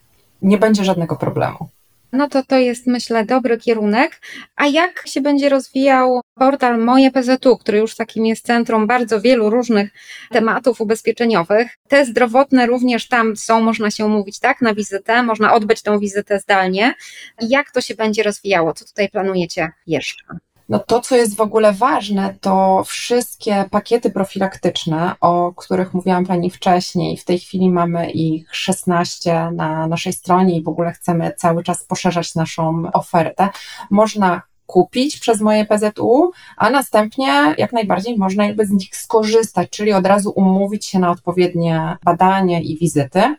Nie 0.43 0.59
będzie 0.59 0.85
żadnego 0.85 1.17
problemu 1.17 1.69
no 2.13 2.29
to 2.29 2.43
to 2.43 2.59
jest 2.59 2.87
myślę 2.87 3.25
dobry 3.25 3.59
kierunek. 3.59 4.21
A 4.57 4.67
jak 4.67 5.03
się 5.07 5.21
będzie 5.21 5.49
rozwijał 5.49 6.21
portal 6.35 6.79
Moje 6.79 7.11
PZU, 7.11 7.57
który 7.57 7.79
już 7.79 7.97
takim 7.97 8.27
jest 8.27 8.47
centrum 8.47 8.87
bardzo 8.87 9.21
wielu 9.21 9.51
różnych 9.51 9.91
tematów 10.31 10.81
ubezpieczeniowych. 10.81 11.79
Te 11.89 12.05
zdrowotne 12.05 12.67
również 12.67 13.09
tam 13.09 13.37
są, 13.37 13.61
można 13.61 13.91
się 13.91 14.07
umówić 14.07 14.39
tak 14.39 14.61
na 14.61 14.75
wizytę, 14.75 15.23
można 15.23 15.55
odbyć 15.55 15.83
tą 15.83 15.99
wizytę 15.99 16.39
zdalnie. 16.39 16.95
Jak 17.41 17.71
to 17.71 17.81
się 17.81 17.95
będzie 17.95 18.23
rozwijało? 18.23 18.73
Co 18.73 18.85
tutaj 18.85 19.09
planujecie 19.09 19.73
jeszcze? 19.87 20.25
No 20.71 20.79
to, 20.79 21.01
co 21.01 21.17
jest 21.17 21.37
w 21.37 21.41
ogóle 21.41 21.73
ważne, 21.73 22.35
to 22.41 22.85
wszystkie 22.87 23.65
pakiety 23.71 24.11
profilaktyczne, 24.11 25.15
o 25.21 25.53
których 25.53 25.95
mówiłam 25.95 26.27
Pani 26.27 26.51
wcześniej. 26.51 27.17
W 27.17 27.25
tej 27.25 27.39
chwili 27.39 27.71
mamy 27.71 28.11
ich 28.11 28.57
16 28.57 29.51
na 29.55 29.87
naszej 29.87 30.13
stronie 30.13 30.57
i 30.57 30.63
w 30.63 30.69
ogóle 30.69 30.93
chcemy 30.93 31.33
cały 31.37 31.63
czas 31.63 31.85
poszerzać 31.85 32.35
naszą 32.35 32.83
ofertę. 32.93 33.49
Można 33.91 34.43
kupić 34.67 35.19
przez 35.19 35.41
moje 35.41 35.65
PZU, 35.65 36.31
a 36.57 36.71
następnie 36.71 37.55
jak 37.59 37.73
najbardziej 37.73 38.19
można 38.19 38.47
jakby 38.47 38.67
z 38.67 38.71
nich 38.71 38.97
skorzystać, 38.97 39.71
czyli 39.71 39.93
od 39.93 40.07
razu 40.07 40.33
umówić 40.37 40.87
się 40.87 40.99
na 40.99 41.11
odpowiednie 41.11 41.97
badanie 42.05 42.63
i 42.63 42.79
wizyty. 42.79 43.37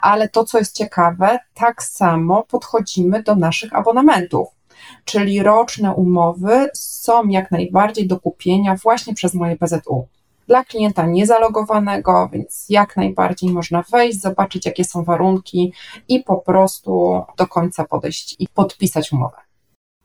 Ale 0.00 0.28
to, 0.28 0.44
co 0.44 0.58
jest 0.58 0.76
ciekawe, 0.76 1.38
tak 1.54 1.82
samo 1.82 2.42
podchodzimy 2.42 3.22
do 3.22 3.34
naszych 3.34 3.74
abonamentów 3.74 4.55
czyli 5.04 5.42
roczne 5.42 5.94
umowy 5.94 6.68
są 6.74 7.28
jak 7.28 7.50
najbardziej 7.50 8.06
do 8.06 8.20
kupienia 8.20 8.76
właśnie 8.82 9.14
przez 9.14 9.34
moje 9.34 9.56
PZU. 9.56 10.06
Dla 10.46 10.64
klienta 10.64 11.06
niezalogowanego, 11.06 12.28
więc 12.32 12.66
jak 12.68 12.96
najbardziej 12.96 13.50
można 13.50 13.84
wejść, 13.90 14.20
zobaczyć, 14.20 14.66
jakie 14.66 14.84
są 14.84 15.04
warunki 15.04 15.72
i 16.08 16.20
po 16.20 16.36
prostu 16.36 17.22
do 17.36 17.46
końca 17.46 17.84
podejść 17.84 18.36
i 18.38 18.48
podpisać 18.48 19.12
umowę 19.12 19.45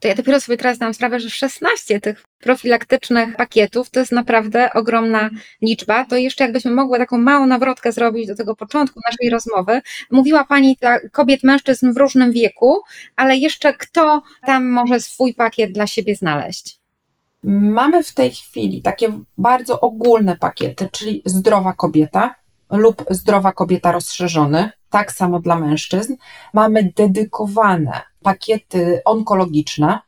to 0.02 0.08
ja 0.08 0.16
dopiero 0.16 0.40
sobie 0.40 0.58
teraz 0.58 0.76
zdam 0.76 0.94
sprawę, 0.94 1.20
że 1.20 1.30
16 1.30 2.02
tych 2.02 2.24
profilaktycznych 2.40 3.36
pakietów 3.36 3.90
to 3.90 4.00
jest 4.00 4.12
naprawdę 4.12 4.74
ogromna 4.74 5.30
liczba. 5.62 6.06
To 6.06 6.16
jeszcze 6.16 6.44
jakbyśmy 6.44 6.72
mogły 6.72 6.98
taką 6.98 7.18
małą 7.18 7.46
nawrotkę 7.46 7.92
zrobić 7.92 8.28
do 8.28 8.36
tego 8.36 8.56
początku 8.56 9.00
naszej 9.10 9.30
rozmowy. 9.30 9.82
Mówiła 10.12 10.44
Pani 10.44 10.78
dla 10.82 11.00
kobiet, 11.00 11.44
mężczyzn 11.44 11.94
w 11.94 11.98
różnym 11.98 12.32
wieku, 12.32 12.82
ale 13.16 13.38
jeszcze 13.38 13.74
kto 13.74 14.22
tam 14.46 14.70
może 14.70 15.00
swój 15.00 15.34
pakiet 15.34 15.72
dla 15.72 15.88
siebie 15.88 16.16
znaleźć? 16.16 16.80
Mamy 17.44 18.04
w 18.04 18.14
tej 18.14 18.32
chwili 18.32 18.82
takie 18.82 19.20
bardzo 19.38 19.80
ogólne 19.80 20.38
pakiety, 20.38 20.90
czyli 20.92 21.22
zdrowa 21.26 21.74
kobieta 21.74 22.36
lub 22.72 23.06
zdrowa 23.10 23.52
kobieta 23.52 23.92
rozszerzony, 23.92 24.72
tak 24.90 25.12
samo 25.12 25.40
dla 25.40 25.60
mężczyzn. 25.60 26.16
Mamy 26.54 26.94
dedykowane 26.96 28.02
pakiety 28.24 29.02
onkologiczne, 29.06 30.00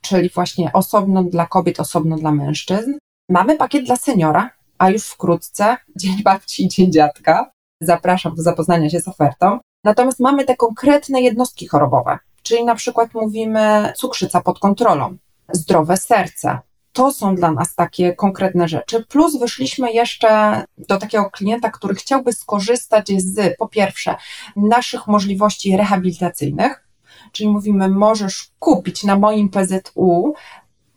czyli 0.00 0.28
właśnie 0.28 0.72
osobno 0.72 1.22
dla 1.22 1.46
kobiet, 1.46 1.80
osobno 1.80 2.16
dla 2.16 2.32
mężczyzn. 2.32 2.94
Mamy 3.28 3.56
pakiet 3.56 3.84
dla 3.84 3.96
seniora, 3.96 4.50
a 4.78 4.90
już 4.90 5.04
wkrótce 5.04 5.76
Dzień 6.00 6.22
Babci 6.22 6.64
i 6.64 6.68
Dzień 6.68 6.92
Dziadka. 6.92 7.50
Zapraszam 7.80 8.34
do 8.34 8.42
zapoznania 8.42 8.90
się 8.90 9.00
z 9.00 9.08
ofertą. 9.08 9.58
Natomiast 9.84 10.20
mamy 10.20 10.44
te 10.44 10.56
konkretne 10.56 11.20
jednostki 11.20 11.66
chorobowe, 11.66 12.18
czyli 12.42 12.64
na 12.64 12.74
przykład 12.74 13.14
mówimy 13.14 13.92
cukrzyca 13.96 14.40
pod 14.40 14.58
kontrolą, 14.58 15.16
zdrowe 15.52 15.96
serce, 15.96 16.58
To 16.96 17.12
są 17.12 17.34
dla 17.34 17.52
nas 17.52 17.74
takie 17.74 18.12
konkretne 18.12 18.68
rzeczy. 18.68 19.04
Plus 19.08 19.38
wyszliśmy 19.38 19.92
jeszcze 19.92 20.62
do 20.78 20.98
takiego 20.98 21.30
klienta, 21.30 21.70
który 21.70 21.94
chciałby 21.94 22.32
skorzystać 22.32 23.08
z, 23.08 23.56
po 23.58 23.68
pierwsze, 23.68 24.14
naszych 24.56 25.06
możliwości 25.06 25.76
rehabilitacyjnych, 25.76 26.88
czyli 27.32 27.48
mówimy, 27.48 27.88
możesz 27.88 28.50
kupić 28.58 29.04
na 29.04 29.16
moim 29.16 29.48
PZU 29.48 30.34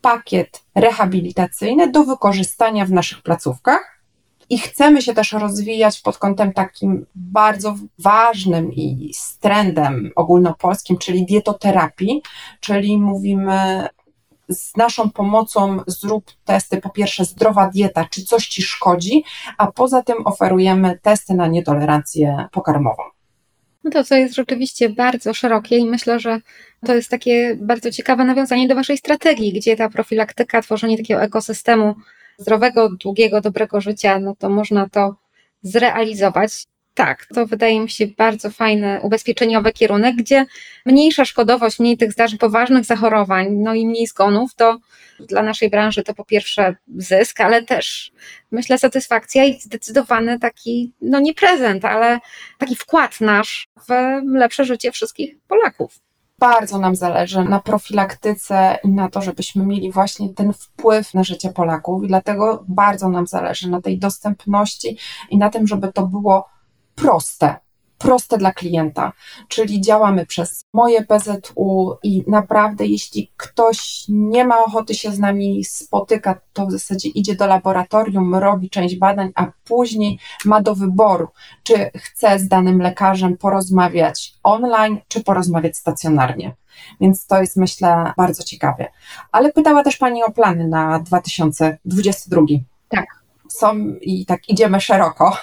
pakiet 0.01 0.63
rehabilitacyjny 0.75 1.91
do 1.91 2.03
wykorzystania 2.03 2.85
w 2.85 2.91
naszych 2.91 3.21
placówkach. 3.21 3.99
I 4.49 4.59
chcemy 4.59 5.01
się 5.01 5.13
też 5.13 5.31
rozwijać 5.31 6.01
pod 6.01 6.17
kątem 6.17 6.53
takim 6.53 7.05
bardzo 7.15 7.75
ważnym 7.99 8.73
i 8.73 9.13
z 9.13 9.37
trendem 9.37 10.11
ogólnopolskim, 10.15 10.97
czyli 10.97 11.25
dietoterapii, 11.25 12.21
czyli 12.59 12.97
mówimy 12.97 13.87
z 14.49 14.77
naszą 14.77 15.09
pomocą 15.09 15.79
zrób 15.87 16.25
testy, 16.45 16.81
po 16.81 16.89
pierwsze 16.89 17.25
zdrowa 17.25 17.67
dieta, 17.67 18.05
czy 18.11 18.23
coś 18.23 18.47
ci 18.47 18.63
szkodzi, 18.63 19.23
a 19.57 19.71
poza 19.71 20.03
tym 20.03 20.27
oferujemy 20.27 20.99
testy 21.01 21.33
na 21.33 21.47
nietolerancję 21.47 22.47
pokarmową. 22.51 23.03
No 23.83 23.91
to, 23.91 24.03
co 24.03 24.15
jest 24.15 24.35
rzeczywiście 24.35 24.89
bardzo 24.89 25.33
szerokie 25.33 25.77
i 25.77 25.85
myślę, 25.85 26.19
że 26.19 26.41
to 26.85 26.95
jest 26.95 27.09
takie 27.09 27.57
bardzo 27.61 27.91
ciekawe 27.91 28.25
nawiązanie 28.25 28.67
do 28.67 28.75
Waszej 28.75 28.97
strategii, 28.97 29.53
gdzie 29.53 29.75
ta 29.75 29.89
profilaktyka, 29.89 30.61
tworzenie 30.61 30.97
takiego 30.97 31.21
ekosystemu 31.21 31.95
zdrowego, 32.37 32.89
długiego, 32.89 33.41
dobrego 33.41 33.81
życia, 33.81 34.19
no 34.19 34.35
to 34.35 34.49
można 34.49 34.89
to 34.89 35.15
zrealizować. 35.61 36.51
Tak, 36.99 37.25
to 37.35 37.45
wydaje 37.45 37.79
mi 37.79 37.89
się 37.89 38.07
bardzo 38.07 38.49
fajny 38.49 38.99
ubezpieczeniowy 39.01 39.71
kierunek, 39.71 40.15
gdzie 40.15 40.45
mniejsza 40.85 41.25
szkodowość, 41.25 41.79
mniej 41.79 41.97
tych 41.97 42.11
zdarzeń, 42.11 42.39
poważnych 42.39 42.85
zachorowań, 42.85 43.47
no 43.51 43.73
i 43.73 43.87
mniej 43.87 44.07
zgonów, 44.07 44.55
to 44.55 44.77
dla 45.19 45.43
naszej 45.43 45.69
branży 45.69 46.03
to 46.03 46.13
po 46.13 46.25
pierwsze 46.25 46.75
zysk, 46.97 47.41
ale 47.41 47.63
też 47.63 48.11
myślę 48.51 48.77
satysfakcja 48.77 49.45
i 49.45 49.61
zdecydowany 49.61 50.39
taki, 50.39 50.93
no 51.01 51.19
nie 51.19 51.33
prezent, 51.33 51.85
ale 51.85 52.19
taki 52.57 52.75
wkład 52.75 53.21
nasz 53.21 53.67
w 53.87 53.91
lepsze 54.25 54.65
życie 54.65 54.91
wszystkich 54.91 55.35
Polaków. 55.47 55.99
Bardzo 56.39 56.79
nam 56.79 56.95
zależy 56.95 57.43
na 57.43 57.59
profilaktyce 57.59 58.77
i 58.83 58.87
na 58.87 59.09
to, 59.09 59.21
żebyśmy 59.21 59.65
mieli 59.65 59.91
właśnie 59.91 60.33
ten 60.33 60.53
wpływ 60.53 61.13
na 61.13 61.23
życie 61.23 61.49
Polaków, 61.49 62.03
i 62.03 62.07
dlatego 62.07 62.65
bardzo 62.67 63.09
nam 63.09 63.27
zależy 63.27 63.69
na 63.69 63.81
tej 63.81 63.97
dostępności 63.97 64.97
i 65.29 65.37
na 65.37 65.49
tym, 65.49 65.67
żeby 65.67 65.93
to 65.93 66.07
było 66.07 66.58
proste, 67.01 67.55
proste 67.97 68.37
dla 68.37 68.53
klienta, 68.53 69.13
czyli 69.47 69.81
działamy 69.81 70.25
przez 70.25 70.61
moje 70.73 71.05
PZU 71.05 71.97
i 72.03 72.23
naprawdę 72.27 72.85
jeśli 72.85 73.31
ktoś 73.37 74.05
nie 74.09 74.45
ma 74.45 74.63
ochoty 74.63 74.95
się 74.95 75.11
z 75.11 75.19
nami 75.19 75.63
spotykać, 75.65 76.37
to 76.53 76.65
w 76.65 76.71
zasadzie 76.71 77.09
idzie 77.09 77.35
do 77.35 77.47
laboratorium, 77.47 78.35
robi 78.35 78.69
część 78.69 78.95
badań, 78.95 79.31
a 79.35 79.47
później 79.63 80.19
ma 80.45 80.61
do 80.61 80.75
wyboru, 80.75 81.27
czy 81.63 81.91
chce 81.95 82.39
z 82.39 82.47
danym 82.47 82.81
lekarzem 82.81 83.37
porozmawiać 83.37 84.33
online, 84.43 84.97
czy 85.07 85.23
porozmawiać 85.23 85.77
stacjonarnie. 85.77 86.55
Więc 87.01 87.25
to 87.25 87.41
jest, 87.41 87.57
myślę, 87.57 88.13
bardzo 88.17 88.43
ciekawie. 88.43 88.91
Ale 89.31 89.53
pytała 89.53 89.83
też 89.83 89.97
Pani 89.97 90.23
o 90.23 90.31
plany 90.31 90.67
na 90.67 90.99
2022. 90.99 92.41
Tak. 92.89 93.05
Są 93.49 93.75
i 94.01 94.25
tak 94.25 94.49
idziemy 94.49 94.81
szeroko. 94.81 95.37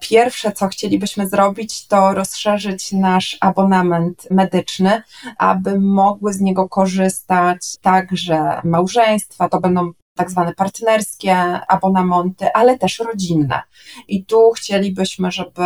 Pierwsze, 0.00 0.52
co 0.52 0.68
chcielibyśmy 0.68 1.28
zrobić, 1.28 1.86
to 1.86 2.14
rozszerzyć 2.14 2.92
nasz 2.92 3.38
abonament 3.40 4.30
medyczny, 4.30 5.02
aby 5.38 5.80
mogły 5.80 6.32
z 6.32 6.40
niego 6.40 6.68
korzystać 6.68 7.76
także 7.80 8.60
małżeństwa, 8.64 9.48
to 9.48 9.60
będą 9.60 9.92
tak 10.18 10.30
zwane 10.30 10.54
partnerskie 10.54 11.36
abonamenty, 11.68 12.52
ale 12.52 12.78
też 12.78 12.98
rodzinne. 12.98 13.62
I 14.08 14.24
tu 14.24 14.50
chcielibyśmy, 14.50 15.30
żeby 15.30 15.62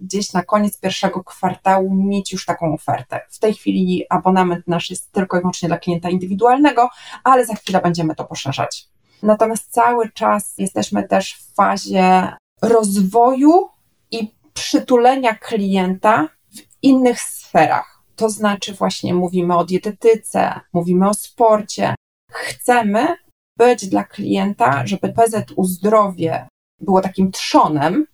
gdzieś 0.00 0.32
na 0.32 0.42
koniec 0.42 0.80
pierwszego 0.80 1.24
kwartału 1.24 1.94
mieć 1.94 2.32
już 2.32 2.46
taką 2.46 2.74
ofertę. 2.74 3.20
W 3.30 3.38
tej 3.38 3.54
chwili 3.54 4.04
abonament 4.10 4.68
nasz 4.68 4.90
jest 4.90 5.12
tylko 5.12 5.36
i 5.36 5.40
wyłącznie 5.40 5.68
dla 5.68 5.78
klienta 5.78 6.10
indywidualnego, 6.10 6.88
ale 7.24 7.46
za 7.46 7.54
chwilę 7.54 7.80
będziemy 7.80 8.14
to 8.14 8.24
poszerzać. 8.24 8.88
Natomiast 9.22 9.72
cały 9.72 10.12
czas 10.12 10.54
jesteśmy 10.58 11.08
też 11.08 11.34
w 11.34 11.54
fazie 11.54 12.32
rozwoju 12.62 13.68
i 14.10 14.34
przytulenia 14.54 15.34
klienta 15.34 16.28
w 16.56 16.60
innych 16.82 17.20
sferach. 17.20 18.02
To 18.16 18.30
znaczy, 18.30 18.74
właśnie 18.74 19.14
mówimy 19.14 19.56
o 19.56 19.64
dietetyce, 19.64 20.60
mówimy 20.72 21.08
o 21.08 21.14
sporcie. 21.14 21.94
Chcemy 22.32 23.16
być 23.58 23.88
dla 23.88 24.04
klienta, 24.04 24.86
żeby 24.86 25.12
PZU 25.12 25.64
Zdrowie 25.64 26.48
było 26.80 27.00
takim 27.00 27.32
trzonem, 27.32 28.06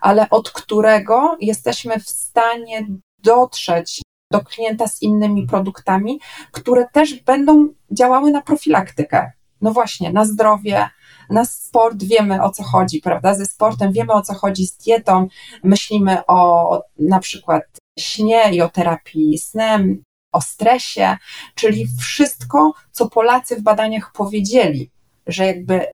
ale 0.00 0.30
od 0.30 0.50
którego 0.50 1.36
jesteśmy 1.40 2.00
w 2.00 2.08
stanie 2.08 2.86
dotrzeć 3.18 4.02
do 4.32 4.40
klienta 4.40 4.88
z 4.88 5.02
innymi 5.02 5.46
produktami, 5.46 6.20
które 6.50 6.86
też 6.92 7.14
będą 7.14 7.68
działały 7.90 8.30
na 8.30 8.42
profilaktykę. 8.42 9.32
No 9.60 9.72
właśnie, 9.72 10.12
na 10.12 10.24
zdrowie, 10.24 10.88
na 11.30 11.44
sport 11.44 12.02
wiemy 12.02 12.42
o 12.42 12.50
co 12.50 12.62
chodzi, 12.62 13.00
prawda? 13.00 13.34
Ze 13.34 13.46
sportem 13.46 13.92
wiemy 13.92 14.12
o 14.12 14.22
co 14.22 14.34
chodzi, 14.34 14.66
z 14.66 14.76
dietą 14.76 15.28
myślimy 15.62 16.26
o 16.26 16.82
na 16.98 17.18
przykład 17.18 17.62
śnie 17.98 18.52
i 18.52 18.62
o 18.62 18.68
terapii 18.68 19.38
snem, 19.38 20.02
o 20.32 20.40
stresie, 20.40 21.16
czyli 21.54 21.86
wszystko, 22.00 22.72
co 22.92 23.10
Polacy 23.10 23.56
w 23.56 23.62
badaniach 23.62 24.12
powiedzieli, 24.12 24.90
że 25.26 25.46
jakby 25.46 25.86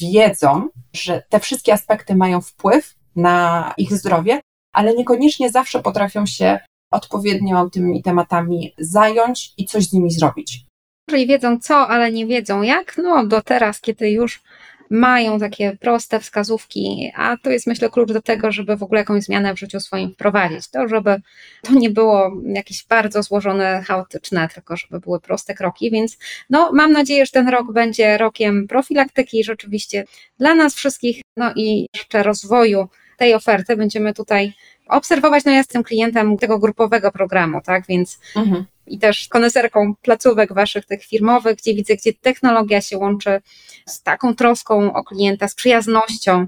wiedzą, 0.00 0.68
że 0.92 1.22
te 1.28 1.40
wszystkie 1.40 1.72
aspekty 1.72 2.14
mają 2.14 2.40
wpływ 2.40 2.94
na 3.16 3.72
ich 3.76 3.92
zdrowie, 3.92 4.40
ale 4.72 4.94
niekoniecznie 4.94 5.50
zawsze 5.50 5.82
potrafią 5.82 6.26
się 6.26 6.58
odpowiednio 6.92 7.70
tymi 7.70 8.02
tematami 8.02 8.74
zająć 8.78 9.54
i 9.56 9.64
coś 9.64 9.88
z 9.88 9.92
nimi 9.92 10.10
zrobić. 10.10 10.66
Czyli 11.10 11.26
wiedzą 11.26 11.60
co, 11.60 11.88
ale 11.88 12.12
nie 12.12 12.26
wiedzą 12.26 12.62
jak. 12.62 12.96
No 12.98 13.26
do 13.26 13.42
teraz, 13.42 13.80
kiedy 13.80 14.10
już 14.10 14.42
mają 14.90 15.38
takie 15.38 15.76
proste 15.80 16.20
wskazówki, 16.20 17.12
a 17.16 17.36
to 17.36 17.50
jest 17.50 17.66
myślę 17.66 17.90
klucz 17.90 18.12
do 18.12 18.22
tego, 18.22 18.52
żeby 18.52 18.76
w 18.76 18.82
ogóle 18.82 19.00
jakąś 19.00 19.24
zmianę 19.24 19.54
w 19.54 19.58
życiu 19.58 19.80
swoim 19.80 20.12
wprowadzić. 20.12 20.68
To, 20.68 20.88
żeby 20.88 21.20
to 21.62 21.72
nie 21.72 21.90
było 21.90 22.42
jakieś 22.44 22.86
bardzo 22.86 23.22
złożone, 23.22 23.82
chaotyczne, 23.86 24.48
tylko 24.54 24.76
żeby 24.76 25.00
były 25.00 25.20
proste 25.20 25.54
kroki, 25.54 25.90
więc 25.90 26.18
no 26.50 26.72
mam 26.72 26.92
nadzieję, 26.92 27.26
że 27.26 27.32
ten 27.32 27.48
rok 27.48 27.72
będzie 27.72 28.18
rokiem 28.18 28.66
profilaktyki 28.68 29.44
rzeczywiście 29.44 30.04
dla 30.38 30.54
nas 30.54 30.74
wszystkich, 30.74 31.20
no 31.36 31.52
i 31.56 31.86
jeszcze 31.94 32.22
rozwoju 32.22 32.88
tej 33.18 33.34
oferty 33.34 33.76
będziemy 33.76 34.14
tutaj 34.14 34.52
obserwować. 34.88 35.44
No 35.44 35.52
ja 35.52 35.58
jestem 35.58 35.82
klientem 35.82 36.36
tego 36.38 36.58
grupowego 36.58 37.12
programu, 37.12 37.60
tak, 37.64 37.86
więc 37.86 38.18
mhm 38.36 38.64
i 38.86 38.98
też 38.98 39.28
koneserką 39.28 39.94
placówek 40.02 40.52
waszych 40.52 40.86
tych 40.86 41.04
firmowych, 41.04 41.56
gdzie 41.56 41.74
widzę, 41.74 41.96
gdzie 41.96 42.12
technologia 42.12 42.80
się 42.80 42.98
łączy 42.98 43.40
z 43.86 44.02
taką 44.02 44.34
troską 44.34 44.92
o 44.92 45.04
klienta, 45.04 45.48
z 45.48 45.54
przyjaznością, 45.54 46.46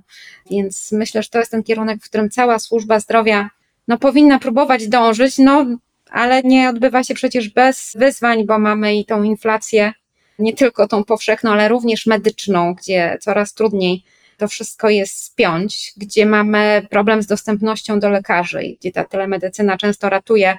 więc 0.51 0.93
myślę, 0.93 1.23
że 1.23 1.29
to 1.29 1.39
jest 1.39 1.51
ten 1.51 1.63
kierunek, 1.63 2.01
w 2.03 2.05
którym 2.05 2.31
cała 2.31 2.59
służba 2.59 3.01
zdrowia 3.01 3.51
no, 3.89 3.99
powinna 3.99 4.39
próbować 4.39 4.89
dążyć, 4.89 5.39
no 5.39 5.67
ale 6.11 6.43
nie 6.43 6.69
odbywa 6.69 7.05
się 7.05 7.15
przecież 7.15 7.49
bez 7.49 7.93
wyzwań, 7.99 8.47
bo 8.47 8.59
mamy 8.59 8.97
i 8.97 9.05
tą 9.05 9.23
inflację, 9.23 9.93
nie 10.39 10.53
tylko 10.53 10.89
tą 10.89 11.05
powszechną, 11.05 11.51
ale 11.51 11.69
również 11.69 12.07
medyczną, 12.07 12.75
gdzie 12.75 13.19
coraz 13.21 13.55
trudniej 13.55 14.05
to 14.37 14.49
wszystko 14.49 14.89
jest 14.91 15.25
spiąć, 15.25 15.93
gdzie 15.97 16.27
mamy 16.27 16.87
problem 16.91 17.23
z 17.23 17.27
dostępnością 17.27 18.01
do 18.01 18.11
lekarzy, 18.11 18.63
gdzie 18.81 18.93
ta 18.93 19.05
telemedycyna 19.05 19.77
często 19.77 20.09
ratuje 20.09 20.59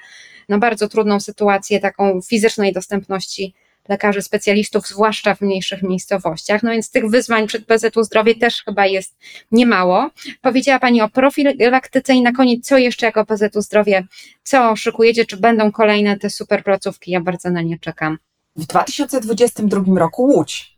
no, 0.49 0.59
bardzo 0.59 0.87
trudną 0.87 1.19
sytuację 1.19 1.79
taką 1.79 2.21
fizycznej 2.21 2.73
dostępności 2.73 3.53
lekarzy 3.89 4.21
specjalistów, 4.21 4.87
zwłaszcza 4.87 5.35
w 5.35 5.41
mniejszych 5.41 5.83
miejscowościach. 5.83 6.63
No 6.63 6.71
więc 6.71 6.91
tych 6.91 7.09
wyzwań 7.09 7.47
przed 7.47 7.65
PZU 7.65 8.03
Zdrowie 8.03 8.35
też 8.35 8.63
chyba 8.63 8.85
jest 8.85 9.17
niemało. 9.51 10.09
Powiedziała 10.41 10.79
Pani 10.79 11.01
o 11.01 11.09
profilaktyce 11.09 12.13
i 12.13 12.21
na 12.21 12.31
koniec, 12.31 12.65
co 12.65 12.77
jeszcze 12.77 13.05
jako 13.05 13.25
PZU 13.25 13.61
Zdrowie, 13.61 14.07
co 14.43 14.75
szykujecie, 14.75 15.25
czy 15.25 15.37
będą 15.37 15.71
kolejne 15.71 16.17
te 16.17 16.29
super 16.29 16.63
placówki? 16.63 17.11
Ja 17.11 17.21
bardzo 17.21 17.49
na 17.49 17.61
nie 17.61 17.79
czekam. 17.79 18.17
W 18.55 18.65
2022 18.65 19.99
roku 19.99 20.23
Łódź 20.23 20.76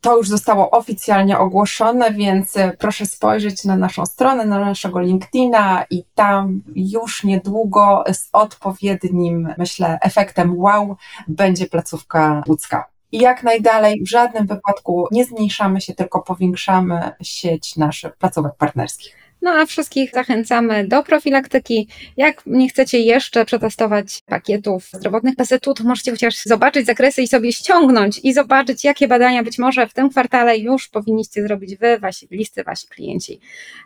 to 0.00 0.16
już 0.16 0.28
zostało 0.28 0.70
oficjalnie 0.70 1.38
ogłoszone, 1.38 2.12
więc 2.12 2.56
e, 2.56 2.72
proszę 2.78 3.06
spojrzeć 3.06 3.64
na 3.64 3.76
naszą 3.76 4.06
stronę, 4.06 4.44
na 4.44 4.58
naszego 4.58 5.00
LinkedIna 5.00 5.84
i 5.90 6.04
tam 6.14 6.62
już 6.74 7.24
niedługo 7.24 8.04
z 8.12 8.28
odpowiednim, 8.32 9.54
myślę, 9.58 9.98
efektem 10.02 10.58
wow 10.58 10.96
będzie 11.28 11.66
placówka 11.66 12.42
łódzka. 12.48 12.88
I 13.12 13.18
jak 13.18 13.42
najdalej, 13.42 14.02
w 14.04 14.08
żadnym 14.08 14.46
wypadku 14.46 15.08
nie 15.10 15.24
zmniejszamy 15.24 15.80
się, 15.80 15.94
tylko 15.94 16.22
powiększamy 16.22 17.12
sieć 17.22 17.76
naszych 17.76 18.16
placówek 18.16 18.54
partnerskich. 18.54 19.19
No 19.42 19.50
a 19.50 19.66
wszystkich 19.66 20.10
zachęcamy 20.14 20.88
do 20.88 21.02
profilaktyki. 21.02 21.88
Jak 22.16 22.42
nie 22.46 22.68
chcecie 22.68 22.98
jeszcze 22.98 23.44
przetestować 23.44 24.22
pakietów 24.26 24.88
zdrowotnych 24.92 25.36
PZU, 25.36 25.74
to 25.74 25.84
możecie 25.84 26.10
chociaż 26.10 26.42
zobaczyć 26.42 26.86
zakresy 26.86 27.22
i 27.22 27.28
sobie 27.28 27.52
ściągnąć 27.52 28.20
i 28.22 28.32
zobaczyć, 28.32 28.84
jakie 28.84 29.08
badania 29.08 29.42
być 29.42 29.58
może 29.58 29.86
w 29.86 29.94
tym 29.94 30.10
kwartale 30.10 30.58
już 30.58 30.88
powinniście 30.88 31.42
zrobić 31.42 31.76
wy, 31.76 31.98
wasi 31.98 32.26
bliscy, 32.26 32.64
wasi 32.64 32.88
klienci. 32.88 33.40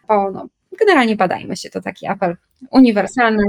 Bo 0.09 0.31
no, 0.31 0.49
generalnie 0.79 1.17
badajmy 1.17 1.57
się, 1.57 1.71
to 1.71 1.81
taki 1.81 2.07
apel 2.07 2.37
uniwersalny. 2.71 3.43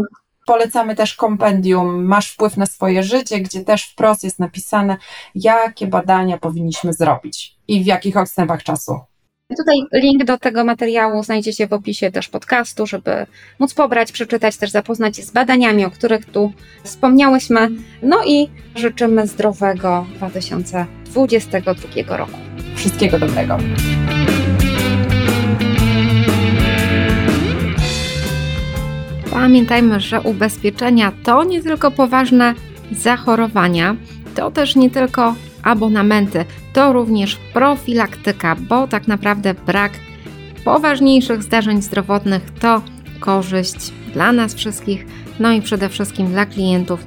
Polecamy 0.46 0.96
też 0.96 1.15
kompendium 1.15 2.06
Masz 2.06 2.32
wpływ 2.32 2.58
na 2.58 2.65
swoje 2.65 3.04
życie, 3.04 3.39
gdzie 3.39 3.63
też 3.63 3.84
wprost 3.84 4.24
jest 4.24 4.39
napisane, 4.39 4.98
jakie 5.36 5.88
badania 5.88 6.38
powinniśmy 6.38 6.94
zrobić 6.94 7.56
i 7.68 7.84
w 7.84 7.86
jakich 7.86 8.18
odstępach 8.18 8.63
czasu. 8.63 9.00
Tutaj 9.49 9.77
link 9.93 10.23
do 10.23 10.38
tego 10.38 10.63
materiału 10.63 11.23
znajdziecie 11.23 11.67
w 11.67 11.73
opisie 11.73 12.12
też 12.12 12.29
podcastu, 12.29 12.88
żeby 12.88 13.25
móc 13.60 13.73
pobrać, 13.73 14.12
przeczytać, 14.12 14.58
też 14.58 14.71
zapoznać 14.71 15.17
się 15.17 15.23
z 15.23 15.31
badaniami, 15.31 15.86
o 15.86 15.91
których 15.91 16.25
tu 16.25 16.51
wspomniałyśmy. 16.84 17.69
No 18.01 18.17
i 18.27 18.49
życzymy 18.75 19.27
zdrowego 19.27 20.05
2022 20.15 22.17
roku. 22.17 22.38
Wszystkiego 22.75 23.19
dobrego. 23.19 23.58
Pamiętajmy, 29.31 29.99
że 29.99 30.21
ubezpieczenia 30.21 31.12
to 31.23 31.43
nie 31.43 31.63
tylko 31.63 31.91
poważne 31.91 32.53
zachorowania, 32.91 33.95
to 34.36 34.51
też 34.51 34.75
nie 34.75 34.89
tylko 34.89 35.36
abonamenty, 35.65 36.45
to 36.73 36.93
również 36.93 37.36
profilaktyka, 37.36 38.56
bo 38.56 38.88
tak 38.88 39.08
naprawdę 39.08 39.54
brak 39.54 39.91
poważniejszych 40.65 41.43
zdarzeń 41.43 41.82
zdrowotnych 41.82 42.51
to 42.60 42.82
korzyść 43.19 43.93
dla 44.13 44.32
nas 44.32 44.56
wszystkich, 44.56 45.06
no 45.39 45.51
i 45.51 45.62
przede 45.62 45.89
wszystkim 45.89 46.28
dla 46.28 46.45
klientów, 46.45 47.06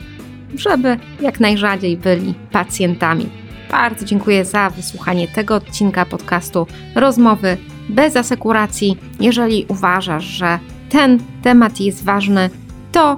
żeby 0.55 0.97
jak 1.21 1.41
najrzadziej 1.41 1.97
byli 1.97 2.35
pacjentami. 2.53 3.29
Bardzo 3.71 4.05
dziękuję 4.05 4.45
za 4.45 4.71
wysłuchanie 4.71 5.29
tego 5.29 5.55
odcinka 5.55 6.07
podcastu 6.07 6.67
Rozmowy 6.95 7.57
bez 7.89 8.17
asekuracji. 8.17 8.97
Jeżeli 9.21 9.67
uważasz, 9.69 10.25
że 10.25 10.59
ten 10.89 11.19
temat 11.43 11.81
jest 11.81 12.05
ważny, 12.05 12.51
to 12.93 13.17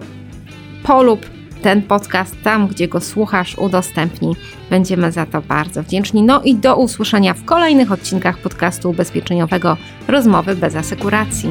polub 0.83 1.27
ten 1.63 1.83
podcast 1.83 2.43
tam, 2.43 2.69
gdzie 2.69 2.89
go 2.89 3.01
słuchasz, 3.01 3.59
udostępnij. 3.59 4.35
Będziemy 4.71 5.13
za 5.13 5.27
to 5.27 5.43
bardzo 5.43 5.83
wdzięczni. 5.83 6.23
No 6.23 6.43
i 6.43 6.55
do 6.55 6.77
usłyszenia 6.77 7.35
w 7.35 7.45
kolejnych 7.45 7.93
odcinkach 7.93 8.39
podcastu 8.39 8.91
ubezpieczeniowego 8.91 9.77
Rozmowy 10.09 10.57
bez 10.57 10.77
asekuracji. 10.77 11.49